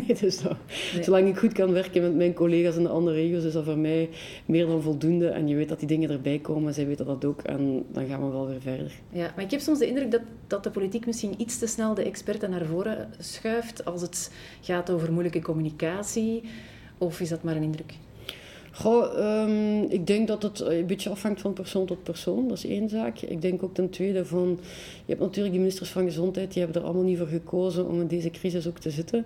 nee, 0.08 0.18
dus 0.20 0.42
dat, 0.42 0.56
Zolang 1.02 1.28
ik 1.28 1.38
goed 1.38 1.54
kan 1.54 1.72
werken 1.74 2.02
met 2.02 2.16
mijn 2.16 2.34
collega's 2.34 2.76
in 2.76 2.84
de 2.84 2.90
andere 2.90 3.16
regio's, 3.16 3.44
is 3.44 3.54
dat 3.54 3.64
voor 3.64 3.78
mij 3.78 4.10
meer 4.46 4.66
dan 4.66 4.82
voldoende. 4.82 5.28
En 5.28 5.48
je 5.48 5.56
weet 5.56 5.70
dat 5.70 5.80
die 5.80 5.88
dingen 5.88 6.10
erbij 6.10 6.40
komen, 6.40 6.67
zij 6.74 6.88
weten 6.88 7.06
dat 7.06 7.26
ook. 7.26 7.42
En 7.42 7.86
dan 7.92 8.08
gaan 8.08 8.26
we 8.26 8.32
wel 8.32 8.48
weer 8.48 8.62
verder. 8.62 8.92
Ja, 9.10 9.32
maar 9.36 9.44
ik 9.44 9.52
heb 9.52 9.60
soms 9.60 9.80
de 9.80 9.88
indruk 9.88 10.12
dat, 10.12 10.22
dat 10.48 10.64
de 10.64 10.72
politiek 10.72 11.06
misschien 11.06 11.42
iets 11.42 11.60
te 11.60 11.68
snel 11.68 11.94
de 11.94 12.04
experten 12.04 12.50
naar 12.50 12.66
voren 12.66 13.10
schuift 13.20 13.86
als 13.86 14.02
het 14.02 14.32
gaat 14.62 14.90
over 14.90 15.12
moeilijke 15.12 15.42
communicatie. 15.42 16.44
Of 16.98 17.20
is 17.20 17.30
dat 17.30 17.44
maar 17.44 17.56
een 17.56 17.64
indruk? 17.64 17.94
Goh, 18.80 19.44
um, 19.44 19.84
ik 19.90 20.08
denk 20.08 20.28
dat 20.28 20.44
het 20.44 20.60
een 20.60 20.86
beetje 20.86 21.10
afhangt 21.10 21.42
van 21.42 21.54
persoon 21.54 21.86
tot 21.86 22.04
persoon. 22.04 22.48
Dat 22.48 22.58
is 22.58 22.66
één 22.66 22.90
zaak. 22.90 23.20
Ik 23.20 23.42
denk 23.42 23.64
ook 23.64 23.74
ten 23.74 23.90
tweede 23.90 24.26
van... 24.26 24.60
Je 25.06 25.14
hebt 25.14 25.20
natuurlijk 25.20 25.54
de 25.54 25.60
ministers 25.60 25.90
van 25.90 26.04
Gezondheid, 26.04 26.54
die 26.54 26.64
hebben 26.64 26.82
er 26.82 26.88
allemaal 26.88 27.06
niet 27.06 27.18
voor 27.18 27.28
gekozen 27.28 27.88
om 27.88 28.02
in 28.02 28.08
deze 28.08 28.30
crisis 28.30 28.68
ook 28.68 28.80
te 28.80 28.90
zitten. 28.90 29.26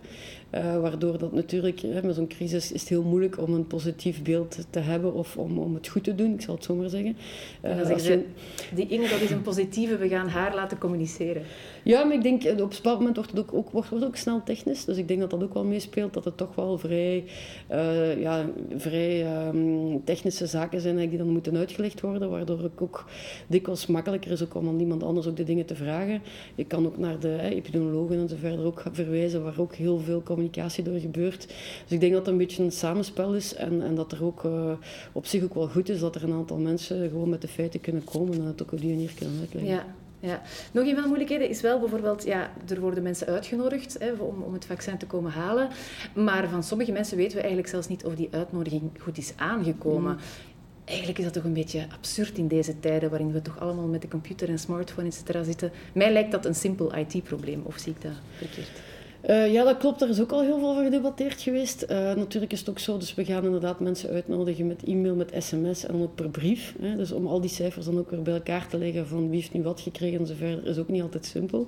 Uh, 0.55 0.79
waardoor 0.79 1.17
dat 1.17 1.31
natuurlijk, 1.31 1.79
hè, 1.79 2.03
met 2.03 2.15
zo'n 2.15 2.27
crisis 2.27 2.71
is 2.71 2.79
het 2.79 2.89
heel 2.89 3.03
moeilijk 3.03 3.41
om 3.41 3.53
een 3.53 3.67
positief 3.67 4.21
beeld 4.21 4.57
te 4.69 4.79
hebben 4.79 5.13
of 5.13 5.37
om, 5.37 5.59
om 5.59 5.73
het 5.73 5.87
goed 5.87 6.03
te 6.03 6.15
doen, 6.15 6.33
ik 6.33 6.41
zal 6.41 6.55
het 6.55 6.63
zo 6.63 6.75
maar 6.75 6.89
zeggen. 6.89 7.17
Uh, 7.65 7.77
dan 7.77 7.85
zeggen 7.85 8.05
ze, 8.05 8.23
die 8.75 8.87
Inge, 8.87 9.07
dat 9.09 9.21
is 9.21 9.31
een 9.31 9.41
positieve, 9.41 9.97
we 9.97 10.07
gaan 10.07 10.27
haar 10.27 10.55
laten 10.55 10.77
communiceren. 10.77 11.43
Ja, 11.83 12.03
maar 12.03 12.15
ik 12.15 12.23
denk, 12.23 12.43
op 12.43 12.49
een 12.49 12.55
bepaald 12.55 12.97
moment 12.97 13.15
wordt 13.15 13.31
het 13.31 13.39
ook, 13.39 13.53
ook, 13.53 13.69
wordt, 13.69 13.89
wordt 13.89 14.05
ook 14.05 14.15
snel 14.15 14.43
technisch. 14.43 14.85
Dus 14.85 14.97
ik 14.97 15.07
denk 15.07 15.19
dat 15.19 15.29
dat 15.29 15.43
ook 15.43 15.53
wel 15.53 15.63
meespeelt, 15.63 16.13
dat 16.13 16.25
het 16.25 16.37
toch 16.37 16.55
wel 16.55 16.77
vrij, 16.77 17.23
uh, 17.71 18.21
ja, 18.21 18.49
vrij 18.77 19.25
um, 19.47 20.03
technische 20.03 20.45
zaken 20.45 20.81
zijn 20.81 21.09
die 21.09 21.17
dan 21.17 21.29
moeten 21.29 21.57
uitgelegd 21.57 22.01
worden, 22.01 22.29
waardoor 22.29 22.63
ik 22.63 22.81
ook 22.81 23.05
dikwijls 23.47 23.85
makkelijker 23.87 24.31
is 24.31 24.47
om 24.47 24.67
aan 24.67 24.79
iemand 24.79 25.03
anders 25.03 25.27
ook 25.27 25.37
de 25.37 25.43
dingen 25.43 25.65
te 25.65 25.75
vragen. 25.75 26.21
Je 26.55 26.65
kan 26.65 26.85
ook 26.85 26.97
naar 26.97 27.19
de 27.19 27.39
epidemiologen 27.41 28.19
en 28.19 28.29
zo 28.29 28.35
verder 28.39 28.65
ook 28.65 28.83
verwijzen, 28.91 29.43
waar 29.43 29.59
ook 29.59 29.75
heel 29.75 29.99
veel 29.99 30.23
communicatie 30.23 30.83
door 30.83 30.99
gebeurt. 30.99 31.47
Dus 31.83 31.91
ik 31.91 31.99
denk 31.99 32.11
dat 32.11 32.21
het 32.21 32.31
een 32.31 32.37
beetje 32.37 32.63
een 32.63 32.71
samenspel 32.71 33.35
is 33.35 33.55
en, 33.55 33.81
en 33.81 33.95
dat 33.95 34.11
er 34.11 34.23
ook 34.23 34.43
uh, 34.43 34.71
op 35.11 35.25
zich 35.25 35.43
ook 35.43 35.53
wel 35.53 35.67
goed 35.67 35.89
is 35.89 35.99
dat 35.99 36.15
er 36.15 36.23
een 36.23 36.33
aantal 36.33 36.57
mensen 36.57 37.09
gewoon 37.09 37.29
met 37.29 37.41
de 37.41 37.47
feiten 37.47 37.81
kunnen 37.81 38.03
komen 38.03 38.33
en 38.33 38.45
het 38.45 38.61
ook 38.61 38.71
op 38.71 38.81
die 38.81 38.89
manier 38.89 39.11
kunnen 39.15 39.39
uitleggen. 39.39 39.71
Ja. 39.71 39.85
Ja. 40.21 40.41
Nog 40.71 40.85
een 40.85 40.93
van 40.93 41.01
de 41.01 41.07
moeilijkheden 41.07 41.49
is 41.49 41.61
wel 41.61 41.79
bijvoorbeeld, 41.79 42.23
ja, 42.23 42.51
er 42.67 42.79
worden 42.79 43.03
mensen 43.03 43.27
uitgenodigd 43.27 43.95
hè, 43.99 44.11
om, 44.11 44.41
om 44.41 44.53
het 44.53 44.65
vaccin 44.65 44.97
te 44.97 45.05
komen 45.05 45.31
halen. 45.31 45.69
Maar 46.15 46.49
van 46.49 46.63
sommige 46.63 46.91
mensen 46.91 47.17
weten 47.17 47.33
we 47.33 47.39
eigenlijk 47.39 47.69
zelfs 47.69 47.87
niet 47.87 48.05
of 48.05 48.15
die 48.15 48.27
uitnodiging 48.31 48.91
goed 48.99 49.17
is 49.17 49.33
aangekomen. 49.35 50.11
Mm. 50.11 50.19
Eigenlijk 50.85 51.17
is 51.17 51.23
dat 51.23 51.33
toch 51.33 51.43
een 51.43 51.53
beetje 51.53 51.87
absurd 51.93 52.37
in 52.37 52.47
deze 52.47 52.79
tijden 52.79 53.09
waarin 53.09 53.31
we 53.31 53.41
toch 53.41 53.59
allemaal 53.59 53.87
met 53.87 54.01
de 54.01 54.07
computer 54.07 54.49
en 54.49 54.59
smartphone 54.59 55.07
etc. 55.07 55.45
zitten. 55.45 55.71
Mij 55.93 56.11
lijkt 56.11 56.31
dat 56.31 56.45
een 56.45 56.55
simpel 56.55 56.95
IT-probleem, 56.95 57.61
of 57.63 57.77
zie 57.77 57.93
ik 57.95 58.01
dat 58.01 58.11
verkeerd? 58.37 58.81
Uh, 59.29 59.51
ja, 59.51 59.63
dat 59.63 59.77
klopt. 59.77 60.01
Er 60.01 60.09
is 60.09 60.21
ook 60.21 60.31
al 60.31 60.41
heel 60.41 60.59
veel 60.59 60.69
over 60.69 60.83
gedebatteerd 60.83 61.41
geweest. 61.41 61.85
Uh, 61.89 62.13
natuurlijk 62.13 62.51
is 62.51 62.59
het 62.59 62.69
ook 62.69 62.79
zo, 62.79 62.97
dus 62.97 63.15
we 63.15 63.25
gaan 63.25 63.43
inderdaad 63.43 63.79
mensen 63.79 64.09
uitnodigen 64.09 64.67
met 64.67 64.83
e-mail, 64.83 65.15
met 65.15 65.33
sms 65.37 65.85
en 65.85 66.01
ook 66.01 66.15
per 66.15 66.29
brief. 66.29 66.75
Hè. 66.81 66.95
Dus 66.95 67.11
om 67.11 67.27
al 67.27 67.41
die 67.41 67.49
cijfers 67.49 67.85
dan 67.85 67.97
ook 67.97 68.09
weer 68.09 68.21
bij 68.21 68.33
elkaar 68.33 68.67
te 68.67 68.77
leggen 68.77 69.07
van 69.07 69.29
wie 69.29 69.39
heeft 69.39 69.53
nu 69.53 69.63
wat 69.63 69.81
gekregen 69.81 70.19
en 70.19 70.27
zo 70.27 70.33
verder, 70.37 70.65
is 70.65 70.77
ook 70.77 70.87
niet 70.87 71.01
altijd 71.01 71.25
simpel. 71.25 71.67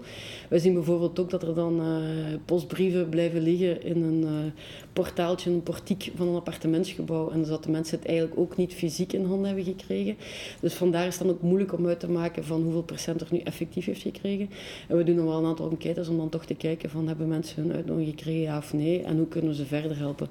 Wij 0.49 0.59
zien 0.59 0.73
bijvoorbeeld 0.73 1.19
ook 1.19 1.29
dat 1.29 1.43
er 1.43 1.55
dan 1.55 1.79
uh, 1.81 1.97
postbrieven 2.45 3.09
blijven 3.09 3.41
liggen 3.41 3.83
in 3.83 4.03
een 4.03 4.53
portaaltje, 4.93 5.51
een 5.51 5.63
portiek 5.63 6.11
van 6.15 6.27
een 6.27 6.35
appartementsgebouw. 6.35 7.29
En 7.29 7.39
dus 7.39 7.47
dat 7.47 7.63
de 7.63 7.71
mensen 7.71 7.97
het 7.97 8.07
eigenlijk 8.07 8.39
ook 8.39 8.57
niet 8.57 8.73
fysiek 8.73 9.13
in 9.13 9.25
handen 9.25 9.45
hebben 9.45 9.63
gekregen. 9.63 10.15
Dus 10.59 10.73
vandaar 10.73 11.07
is 11.07 11.17
het 11.17 11.27
dan 11.27 11.35
ook 11.35 11.41
moeilijk 11.41 11.73
om 11.73 11.87
uit 11.87 11.99
te 11.99 12.09
maken 12.09 12.43
van 12.43 12.61
hoeveel 12.61 12.83
procent 12.83 13.21
er 13.21 13.27
nu 13.31 13.39
effectief 13.39 13.85
heeft 13.85 14.01
gekregen. 14.01 14.49
En 14.87 14.97
we 14.97 15.03
doen 15.03 15.15
dan 15.15 15.25
wel 15.25 15.37
een 15.37 15.45
aantal 15.45 15.69
enquêtes 15.69 16.07
om 16.07 16.17
dan 16.17 16.29
toch 16.29 16.45
te 16.45 16.55
kijken 16.55 16.89
van 16.89 17.07
hebben 17.07 17.27
mensen 17.27 17.41
mensen 17.43 17.63
hun 17.63 17.75
uitnodiging 17.75 18.15
gekregen, 18.17 18.41
ja 18.41 18.57
of 18.57 18.73
nee? 18.73 19.01
En 19.01 19.17
hoe 19.17 19.27
kunnen 19.27 19.49
we 19.49 19.55
ze 19.55 19.65
verder 19.65 19.97
helpen? 19.97 20.27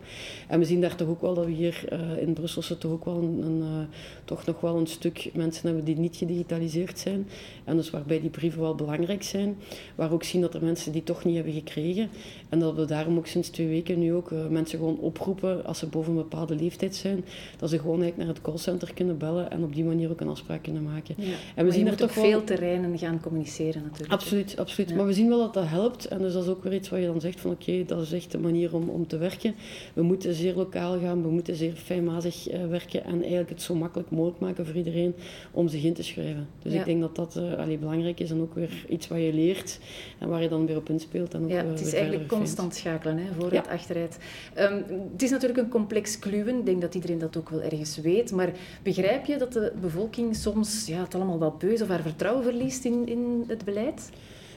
En 0.49 0.59
we 0.59 0.64
zien 0.64 0.81
daar 0.81 0.97
toch 0.97 1.09
ook 1.09 1.21
wel 1.21 1.35
dat 1.35 1.45
we 1.45 1.50
hier 1.50 1.85
uh, 1.92 2.23
in 2.23 2.33
Brusselse 2.33 2.78
toch 2.78 2.92
ook 2.92 3.04
wel 3.04 3.16
een, 3.16 3.42
een 3.42 3.59
uh, 3.59 3.85
toch 4.25 4.47
nog 4.47 4.61
wel 4.61 4.76
een 4.76 4.87
stuk 4.87 5.31
mensen 5.35 5.66
hebben 5.66 5.85
die 5.85 5.99
niet 5.99 6.16
gedigitaliseerd 6.16 6.99
zijn. 6.99 7.26
En 7.64 7.76
dus 7.76 7.90
waarbij 7.90 8.21
die 8.21 8.31
brieven 8.31 8.61
wel 8.61 8.75
belangrijk 8.75 9.23
zijn. 9.23 9.57
Waar 9.95 10.09
we 10.09 10.14
ook 10.14 10.25
zien 10.25 10.40
dat 10.40 10.54
er 10.54 10.64
mensen 10.64 10.92
die 10.92 11.02
toch 11.02 11.25
niet 11.25 11.35
hebben 11.35 11.52
gekregen. 11.52 12.09
En 12.49 12.59
dat 12.59 12.75
we 12.75 12.85
daarom 12.85 13.16
ook 13.16 13.26
sinds 13.26 13.49
twee 13.49 13.69
weken 13.69 13.99
nu 13.99 14.14
ook 14.14 14.31
uh, 14.31 14.47
mensen 14.47 14.78
gewoon 14.78 14.99
oproepen 14.99 15.64
als 15.64 15.78
ze 15.78 15.87
boven 15.87 16.11
een 16.11 16.19
bepaalde 16.19 16.54
leeftijd 16.54 16.97
zijn. 16.97 17.25
Dat 17.57 17.71
ze 17.71 17.78
gewoon 17.78 18.02
eigenlijk 18.02 18.28
naar 18.28 18.37
het 18.37 18.45
callcenter 18.45 18.95
kunnen 18.95 19.19
bellen 19.19 19.50
en 19.50 19.64
op 19.64 19.75
die 19.75 19.85
manier 19.85 20.11
ook 20.11 20.21
een 20.21 20.28
afspraak 20.28 20.62
kunnen 20.62 20.83
maken. 20.83 21.14
Ja. 21.19 21.35
En 21.54 21.64
we 21.64 21.73
zien 21.73 21.87
er 21.87 21.97
toch 21.97 22.14
wel... 22.14 22.25
veel 22.25 22.45
terreinen 22.45 22.99
gaan 22.99 23.21
communiceren 23.21 23.83
natuurlijk. 23.83 24.12
Absoluut, 24.12 24.59
absoluut. 24.59 24.90
Ja. 24.90 24.97
Maar 24.97 25.07
we 25.07 25.12
zien 25.12 25.28
wel 25.28 25.38
dat 25.38 25.54
dat 25.54 25.66
helpt. 25.66 26.07
En 26.09 26.19
dus 26.19 26.33
dat 26.33 26.42
is 26.42 26.49
ook 26.49 26.62
weer 26.62 26.75
iets 26.75 26.88
wat 26.88 27.00
je 27.02 27.12
dan 27.12 27.21
zegt 27.21 27.40
van 27.40 27.50
oké, 27.50 27.85
dat 27.85 28.02
is 28.02 28.12
echt 28.12 28.32
de 28.32 28.38
manier 28.38 28.75
om, 28.75 28.88
om 28.88 29.06
te 29.06 29.18
werken. 29.18 29.54
We 29.94 30.02
moeten 30.02 30.35
zeer 30.35 30.54
lokaal 30.54 30.99
gaan, 31.00 31.23
we 31.23 31.28
moeten 31.28 31.56
zeer 31.56 31.73
fijnmazig 31.73 32.52
uh, 32.52 32.66
werken 32.66 33.04
en 33.04 33.21
eigenlijk 33.21 33.49
het 33.49 33.62
zo 33.62 33.75
makkelijk 33.75 34.11
mogelijk 34.11 34.40
maken 34.40 34.66
voor 34.66 34.75
iedereen 34.75 35.14
om 35.50 35.68
zich 35.68 35.85
in 35.85 35.94
te 35.94 36.02
schrijven. 36.02 36.49
Dus 36.62 36.73
ik 36.73 36.85
denk 36.85 37.00
dat 37.00 37.16
dat 37.16 37.37
uh, 37.37 37.59
allee, 37.59 37.78
belangrijk 37.78 38.21
is 38.21 38.30
en 38.30 38.40
ook 38.40 38.54
weer 38.54 38.85
iets 38.88 39.09
wat 39.09 39.18
je 39.18 39.32
leert 39.32 39.78
en 40.18 40.28
waar 40.28 40.42
je 40.42 40.49
dan 40.49 40.66
weer 40.66 40.76
op 40.76 40.88
inspeelt. 40.88 41.35
En 41.35 41.42
ook, 41.42 41.50
ja, 41.50 41.64
het 41.64 41.80
is 41.80 41.92
eigenlijk 41.92 42.28
constant 42.28 42.75
schakelen, 42.75 43.16
hè, 43.16 43.32
vooruit, 43.38 43.66
ja. 43.66 43.73
achteruit. 43.73 44.18
Um, 44.59 44.85
het 45.12 45.23
is 45.23 45.30
natuurlijk 45.30 45.59
een 45.59 45.68
complex 45.68 46.18
kluwen. 46.18 46.59
Ik 46.59 46.66
denk 46.66 46.80
dat 46.80 46.94
iedereen 46.94 47.18
dat 47.18 47.37
ook 47.37 47.49
wel 47.49 47.62
ergens 47.62 47.97
weet. 47.97 48.32
Maar 48.32 48.52
begrijp 48.82 49.26
je 49.26 49.37
dat 49.37 49.52
de 49.52 49.73
bevolking 49.80 50.37
soms 50.37 50.87
ja, 50.87 51.02
het 51.02 51.14
allemaal 51.14 51.38
wel 51.38 51.54
beu 51.59 51.73
of 51.73 51.88
haar 51.88 52.02
vertrouwen 52.02 52.44
verliest 52.44 52.85
in, 52.85 53.09
in 53.09 53.44
het 53.47 53.64
beleid? 53.64 54.11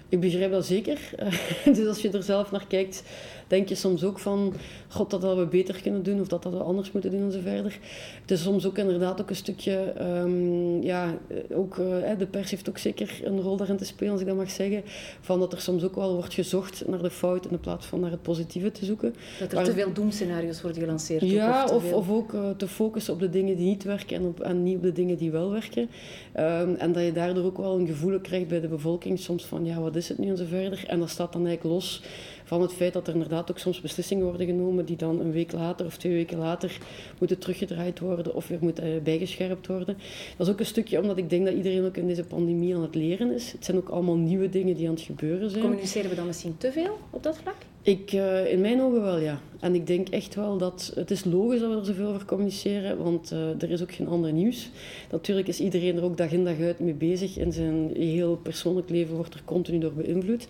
Ik 0.10 0.20
begrijp 0.20 0.52
dat 0.52 0.66
zeker. 0.66 1.00
dus 1.76 1.88
als 1.88 2.02
je 2.02 2.12
er 2.12 2.24
zelf 2.24 2.52
naar 2.52 2.68
kijkt, 2.68 3.04
denk 3.48 3.70
je 3.70 3.76
soms 3.76 4.04
ook 4.04 4.20
van, 4.20 4.54
god, 4.88 5.10
dat 5.10 5.22
hadden 5.22 5.44
we 5.44 5.50
beter 5.50 5.82
kunnen 5.82 6.04
doen 6.04 6.20
of 6.20 6.28
dat 6.28 6.44
hadden 6.44 6.62
we 6.62 6.68
anders 6.68 6.92
moeten 6.92 7.12
doen 7.12 7.22
en 7.22 7.32
zo 7.32 7.40
verder. 7.44 7.80
Het 8.22 8.32
is 8.32 8.42
soms 8.42 8.66
ook 8.66 8.78
inderdaad 8.78 9.22
ook 9.22 9.30
een 9.30 9.36
stukje, 9.36 9.94
um, 10.02 10.82
ja, 10.82 11.18
ook, 11.52 11.78
uh, 11.78 11.86
de 12.18 12.26
pers 12.26 12.52
heeft 12.52 12.70
ook 12.70 12.78
zeker 12.78 13.20
een 13.24 13.42
rol 13.42 13.58
daarin 13.58 13.78
te 13.78 13.86
spelen, 13.86 14.12
als 14.12 14.22
ik 14.22 14.28
dat 14.28 14.36
mag 14.36 14.52
zeggen, 14.52 14.82
van 15.22 15.40
dat 15.40 15.54
er 15.54 15.62
soms 15.62 15.84
ook 15.84 15.96
wel 15.96 16.14
wordt 16.14 16.34
gezocht 16.34 16.84
naar 16.88 17.02
de 17.02 17.10
fout 17.10 17.46
in 17.46 17.60
plaats 17.60 17.86
van 17.86 18.00
naar 18.00 18.12
het 18.12 18.22
positieve 18.22 18.72
te 18.72 18.86
zoeken. 18.86 19.16
Dat 19.40 19.54
er 19.54 19.64
te 19.64 19.74
veel 19.74 19.94
doemscenario's 19.94 20.62
worden 20.62 20.82
gelanceerd. 20.82 21.22
Ja, 21.22 21.64
of, 21.64 21.72
of, 21.72 21.94
of, 21.94 22.10
ook 22.10 22.34
uh, 22.34 22.50
te 22.58 22.68
focussen 22.68 23.14
op 23.14 23.20
de 23.20 23.30
dingen 23.30 23.56
die 23.56 23.66
niet 23.66 23.84
werken 23.84 24.16
en, 24.16 24.26
op, 24.26 24.40
en 24.40 24.64
niet 24.64 24.76
op 24.76 24.82
de 24.82 24.92
dingen 24.92 25.18
die 25.18 25.32
wel 25.32 25.52
werken. 25.52 25.90
Um, 26.38 26.76
en 26.76 26.92
dat 26.92 27.04
je 27.04 27.12
daardoor 27.12 27.46
ook 27.46 27.58
wel 27.58 27.80
een 27.80 27.88
gevoel 27.88 28.20
krijgt 28.20 28.48
bij 28.48 28.62
de 28.62 28.68
bevolking 28.68 29.20
soms 29.20 29.46
van, 29.46 29.66
ja, 29.66 29.80
wat 29.80 29.96
is 29.96 30.10
het 30.10 30.18
nu 30.18 30.30
en 30.30 30.38
zo 30.38 30.46
verder. 30.46 30.84
En 30.88 31.00
dat 31.00 31.10
staat 31.10 31.34
dan 31.34 31.46
eigenlijk 31.46 31.76
los 31.76 32.02
van 32.44 32.62
het 32.62 32.74
feit 32.74 32.94
dat 32.94 33.08
er 33.08 33.14
inderdaad 33.14 33.35
ook 33.44 33.60
soms 33.60 33.82
beslissingen 33.82 34.26
worden 34.26 34.48
genomen 34.48 34.86
die 34.86 34.98
dan 34.98 35.20
een 35.20 35.32
week 35.32 35.52
later 35.52 35.86
of 35.86 35.98
twee 35.98 36.14
weken 36.14 36.38
later 36.38 36.78
moeten 37.20 37.40
teruggedraaid 37.40 38.00
worden 38.00 38.36
of 38.36 38.48
weer 38.48 38.58
moeten 38.62 38.88
uh, 38.88 39.02
bijgescherpt 39.02 39.68
worden. 39.68 39.98
Dat 40.38 40.48
is 40.48 40.54
ook 40.54 40.60
een 40.60 40.66
stukje 40.66 41.02
omdat 41.02 41.18
ik 41.18 41.30
denk 41.30 41.46
dat 41.46 41.54
iedereen 41.54 41.86
ook 41.86 41.98
in 41.98 42.08
deze 42.08 42.24
pandemie 42.24 42.76
aan 42.76 42.82
het 42.82 42.96
leren 42.96 43.32
is. 43.32 43.52
Het 43.52 43.66
zijn 43.66 43.78
ook 43.78 43.90
allemaal 43.90 44.18
nieuwe 44.18 44.50
dingen 44.50 44.76
die 44.76 44.88
aan 44.88 44.94
het 44.94 45.04
gebeuren 45.04 45.50
zijn. 45.50 45.62
Communiceren 45.62 46.10
we 46.10 46.16
dan 46.16 46.26
misschien 46.26 46.58
te 46.58 46.72
veel 46.72 46.98
op 47.10 47.24
dat 47.24 47.38
vlak? 47.38 47.56
Ik, 47.86 48.12
uh, 48.14 48.52
in 48.52 48.62
mijn 48.62 48.82
ogen 48.82 49.02
wel, 49.02 49.18
ja. 49.18 49.40
En 49.60 49.76
ik 49.76 49.88
denk 49.88 50.10
echt 50.10 50.36
wel 50.36 50.58
dat 50.58 50.92
het 50.96 51.12
is 51.12 51.24
logisch 51.24 51.60
dat 51.60 51.70
we 51.70 51.78
er 51.78 51.86
zoveel 51.86 52.08
over 52.08 52.26
communiceren, 52.26 52.98
want 52.98 53.32
uh, 53.32 53.62
er 53.62 53.72
is 53.72 53.82
ook 53.82 53.92
geen 53.92 54.08
ander 54.08 54.34
nieuws. 54.34 54.70
Natuurlijk 55.12 55.48
is 55.48 55.60
iedereen 55.60 55.98
er 55.98 56.04
ook 56.04 56.18
dag 56.18 56.32
in 56.32 56.46
dag 56.46 56.60
uit 56.60 56.80
mee 56.80 56.94
bezig. 56.94 57.38
In 57.38 57.52
zijn 57.52 57.92
heel 57.94 58.36
persoonlijk 58.36 58.90
leven 58.90 59.16
wordt 59.16 59.34
er 59.34 59.42
continu 59.46 59.78
door 59.80 59.94
beïnvloed. 59.94 60.48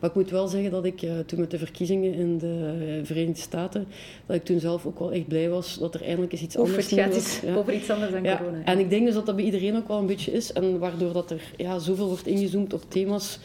Maar 0.00 0.10
ik 0.10 0.16
moet 0.16 0.30
wel 0.30 0.48
zeggen 0.48 0.70
dat 0.70 0.84
ik 0.84 1.02
uh, 1.02 1.18
toen 1.18 1.40
met 1.40 1.50
de 1.50 1.58
verkiezingen 1.58 2.14
in 2.14 2.38
de 2.38 3.00
Verenigde 3.02 3.40
Staten, 3.40 3.86
dat 4.26 4.36
ik 4.36 4.44
toen 4.44 4.60
zelf 4.60 4.86
ook 4.86 4.98
wel 4.98 5.12
echt 5.12 5.28
blij 5.28 5.48
was 5.48 5.78
dat 5.78 5.94
er 5.94 6.02
eindelijk 6.02 6.32
eens 6.32 6.42
iets 6.42 6.56
anders 6.56 6.90
het 6.90 7.00
gaat 7.00 7.40
ja. 7.46 7.56
over 7.56 7.74
iets 7.74 7.90
anders 7.90 8.12
dan 8.12 8.22
ja. 8.22 8.36
corona. 8.36 8.64
En 8.64 8.78
ik 8.78 8.90
denk 8.90 9.04
dus 9.06 9.14
dat 9.14 9.26
dat 9.26 9.36
bij 9.36 9.44
iedereen 9.44 9.76
ook 9.76 9.88
wel 9.88 9.98
een 9.98 10.06
beetje 10.06 10.32
is. 10.32 10.52
En 10.52 10.78
waardoor 10.78 11.12
dat 11.12 11.30
er 11.30 11.42
ja, 11.56 11.78
zoveel 11.78 12.08
wordt 12.08 12.26
ingezoomd 12.26 12.72
op 12.72 12.82
thema's 12.88 13.38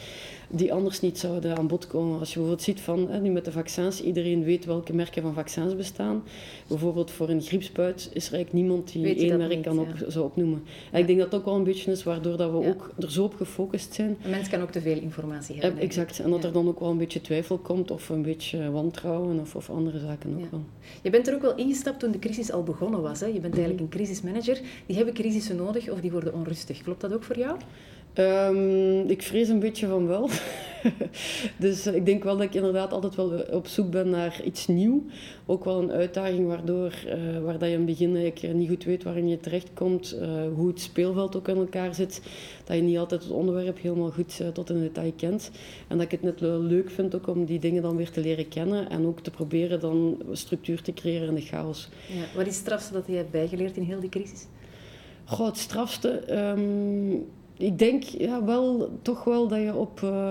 die 0.52 0.74
anders 0.74 1.02
niet 1.02 1.20
zouden 1.20 1.58
aan 1.58 1.68
bod 1.68 1.88
komen. 1.88 2.20
Als 2.20 2.28
je 2.28 2.34
bijvoorbeeld 2.34 2.66
ziet 2.66 2.82
van, 2.82 3.10
hè, 3.10 3.20
nu 3.20 3.30
met 3.30 3.46
de 3.46 3.52
vaccins, 3.52 4.02
iedereen 4.02 4.44
weet 4.44 4.66
welke 4.66 4.94
merken 4.94 5.22
van 5.22 5.34
vaccins 5.34 5.76
bestaan. 5.76 6.24
Bijvoorbeeld 6.68 7.12
voor 7.12 7.30
een 7.30 7.42
griepspuit 7.42 8.10
is 8.14 8.28
er 8.28 8.34
eigenlijk 8.34 8.54
niemand 8.54 8.92
die 8.92 9.16
één 9.16 9.38
merk 9.38 9.56
niet, 9.56 9.66
kan 9.66 9.80
op, 9.80 9.88
ja. 10.00 10.10
zou 10.10 10.26
opnoemen. 10.26 10.64
En 10.92 11.00
ik 11.00 11.08
denk 11.08 11.20
dat 11.20 11.32
dat 11.32 11.40
ook 11.40 11.46
wel 11.46 11.56
een 11.56 11.64
beetje 11.64 11.92
is 11.92 12.04
waardoor 12.04 12.38
dat 12.38 12.52
we 12.52 12.58
ook 12.58 12.92
er 13.00 13.12
zo 13.12 13.24
op 13.24 13.36
gefocust 13.36 13.94
zijn. 13.94 14.18
Een 14.24 14.30
mens 14.30 14.50
kan 14.50 14.62
ook 14.62 14.72
te 14.72 14.82
veel 14.82 15.00
informatie 15.00 15.56
hebben. 15.56 15.80
Ja, 15.80 15.86
exact. 15.86 16.20
En 16.20 16.30
dat 16.30 16.44
er 16.44 16.52
dan 16.52 16.68
ook 16.68 16.80
wel 16.80 16.90
een 16.90 16.98
beetje 16.98 17.22
twijfel 17.22 17.58
komt 17.58 17.92
of 17.92 18.10
een 18.10 18.22
beetje 18.22 18.72
wantrouwen 18.72 19.40
of, 19.40 19.56
of 19.56 19.70
andere 19.70 20.00
zaken 20.00 20.38
ook 20.40 20.52
wel. 20.52 20.64
Je 21.02 21.10
bent 21.10 21.28
er 21.28 21.36
ook 21.36 21.42
wel 21.42 21.56
ingestapt 21.56 22.00
toen 22.00 22.12
de 22.12 22.20
crisis 22.20 22.52
al 22.52 22.64
begonnen 22.64 23.02
was. 23.02 23.20
Hè? 23.20 23.26
Je 23.26 23.40
bent 23.40 23.54
eigenlijk 23.54 23.80
een 23.80 23.90
crisismanager. 23.90 24.60
Die 24.86 24.96
hebben 24.96 25.14
crisissen 25.14 25.56
nodig 25.56 25.90
of 25.90 26.00
die 26.00 26.12
worden 26.12 26.34
onrustig. 26.34 26.82
Klopt 26.82 27.02
dat 27.02 27.14
ook 27.14 27.24
voor 27.24 27.38
jou? 27.38 27.58
Um, 28.16 29.10
ik 29.10 29.22
vrees 29.22 29.50
een 29.50 29.60
beetje 29.60 29.88
van 29.88 30.08
wel. 30.08 30.30
dus 31.58 31.88
uh, 31.88 31.96
ik 31.96 32.06
denk 32.06 32.24
wel 32.24 32.38
dat 32.38 32.46
ik 32.46 32.54
inderdaad 32.54 32.94
altijd 32.94 33.16
wel 33.16 33.30
op 33.52 33.68
zoek 33.68 33.92
ben 33.92 34.10
naar 34.10 34.42
iets 34.44 34.68
nieuw. 34.68 35.04
Ook 35.46 35.64
wel 35.66 35.82
een 35.82 35.92
uitdaging 35.92 36.48
waardoor, 36.48 36.94
uh, 37.06 37.40
waar 37.44 37.58
dat 37.58 37.70
je 37.70 37.74
in 37.74 37.82
het 37.82 37.86
begin 37.86 38.16
eigenlijk 38.16 38.56
niet 38.56 38.70
goed 38.70 38.84
weet 38.84 39.04
waarin 39.04 39.28
je 39.28 39.40
terechtkomt. 39.40 40.16
Uh, 40.22 40.30
hoe 40.56 40.68
het 40.68 40.82
speelveld 40.82 41.36
ook 41.36 41.48
in 41.48 41.56
elkaar 41.56 41.96
zit. 41.96 42.22
Dat 42.64 42.76
je 42.76 42.82
niet 42.82 42.98
altijd 42.98 43.24
het 43.24 43.32
onderwerp 43.32 43.82
helemaal 43.82 44.12
goed 44.12 44.42
tot 44.54 44.70
in 44.70 44.80
detail 44.80 45.14
kent. 45.18 45.52
En 45.88 45.98
dat 45.98 46.06
ik 46.06 46.12
het 46.12 46.22
net 46.22 46.40
wel 46.40 46.60
leuk 46.60 46.90
vind 46.90 47.16
ook 47.16 47.28
om 47.28 47.46
die 47.46 47.60
dingen 47.60 47.82
dan 47.82 47.96
weer 47.96 48.12
te 48.12 48.22
leren 48.22 48.48
kennen. 48.48 48.90
En 48.90 49.06
ook 49.06 49.20
te 49.20 49.32
proberen 49.32 49.80
dan 49.80 50.22
structuur 50.32 50.82
te 50.82 50.94
creëren 50.94 51.28
in 51.28 51.36
de 51.36 51.42
chaos. 51.42 51.90
Ja, 52.08 52.24
wat 52.36 52.48
is 52.48 52.56
het 52.56 52.64
strafste 52.66 52.94
dat 52.94 53.08
je 53.08 53.16
hebt 53.16 53.32
bijgeleerd 53.32 53.78
in 53.78 53.84
heel 53.84 54.00
die 54.00 54.10
crisis? 54.10 54.46
Goh, 55.26 55.46
het 55.46 55.58
strafste... 55.58 56.38
Um, 56.38 57.26
ik 57.62 57.80
denk 57.80 58.04
ja, 58.04 58.44
wel, 58.44 58.90
toch 59.02 59.24
wel 59.24 59.48
dat 59.48 59.60
je 59.60 59.76
op, 59.76 60.02
uh, 60.04 60.30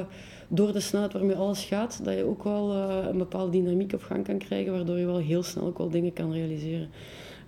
door 0.48 0.72
de 0.72 0.80
snelheid 0.80 1.12
waarmee 1.12 1.36
alles 1.36 1.64
gaat, 1.64 2.04
dat 2.04 2.16
je 2.16 2.24
ook 2.24 2.44
wel 2.44 2.72
uh, 2.72 2.96
een 3.08 3.18
bepaalde 3.18 3.50
dynamiek 3.50 3.92
op 3.92 4.02
gang 4.02 4.24
kan 4.24 4.38
krijgen, 4.38 4.72
waardoor 4.72 4.98
je 4.98 5.06
wel 5.06 5.18
heel 5.18 5.42
snel 5.42 5.66
ook 5.66 5.78
wel 5.78 5.90
dingen 5.90 6.12
kan 6.12 6.32
realiseren. 6.32 6.90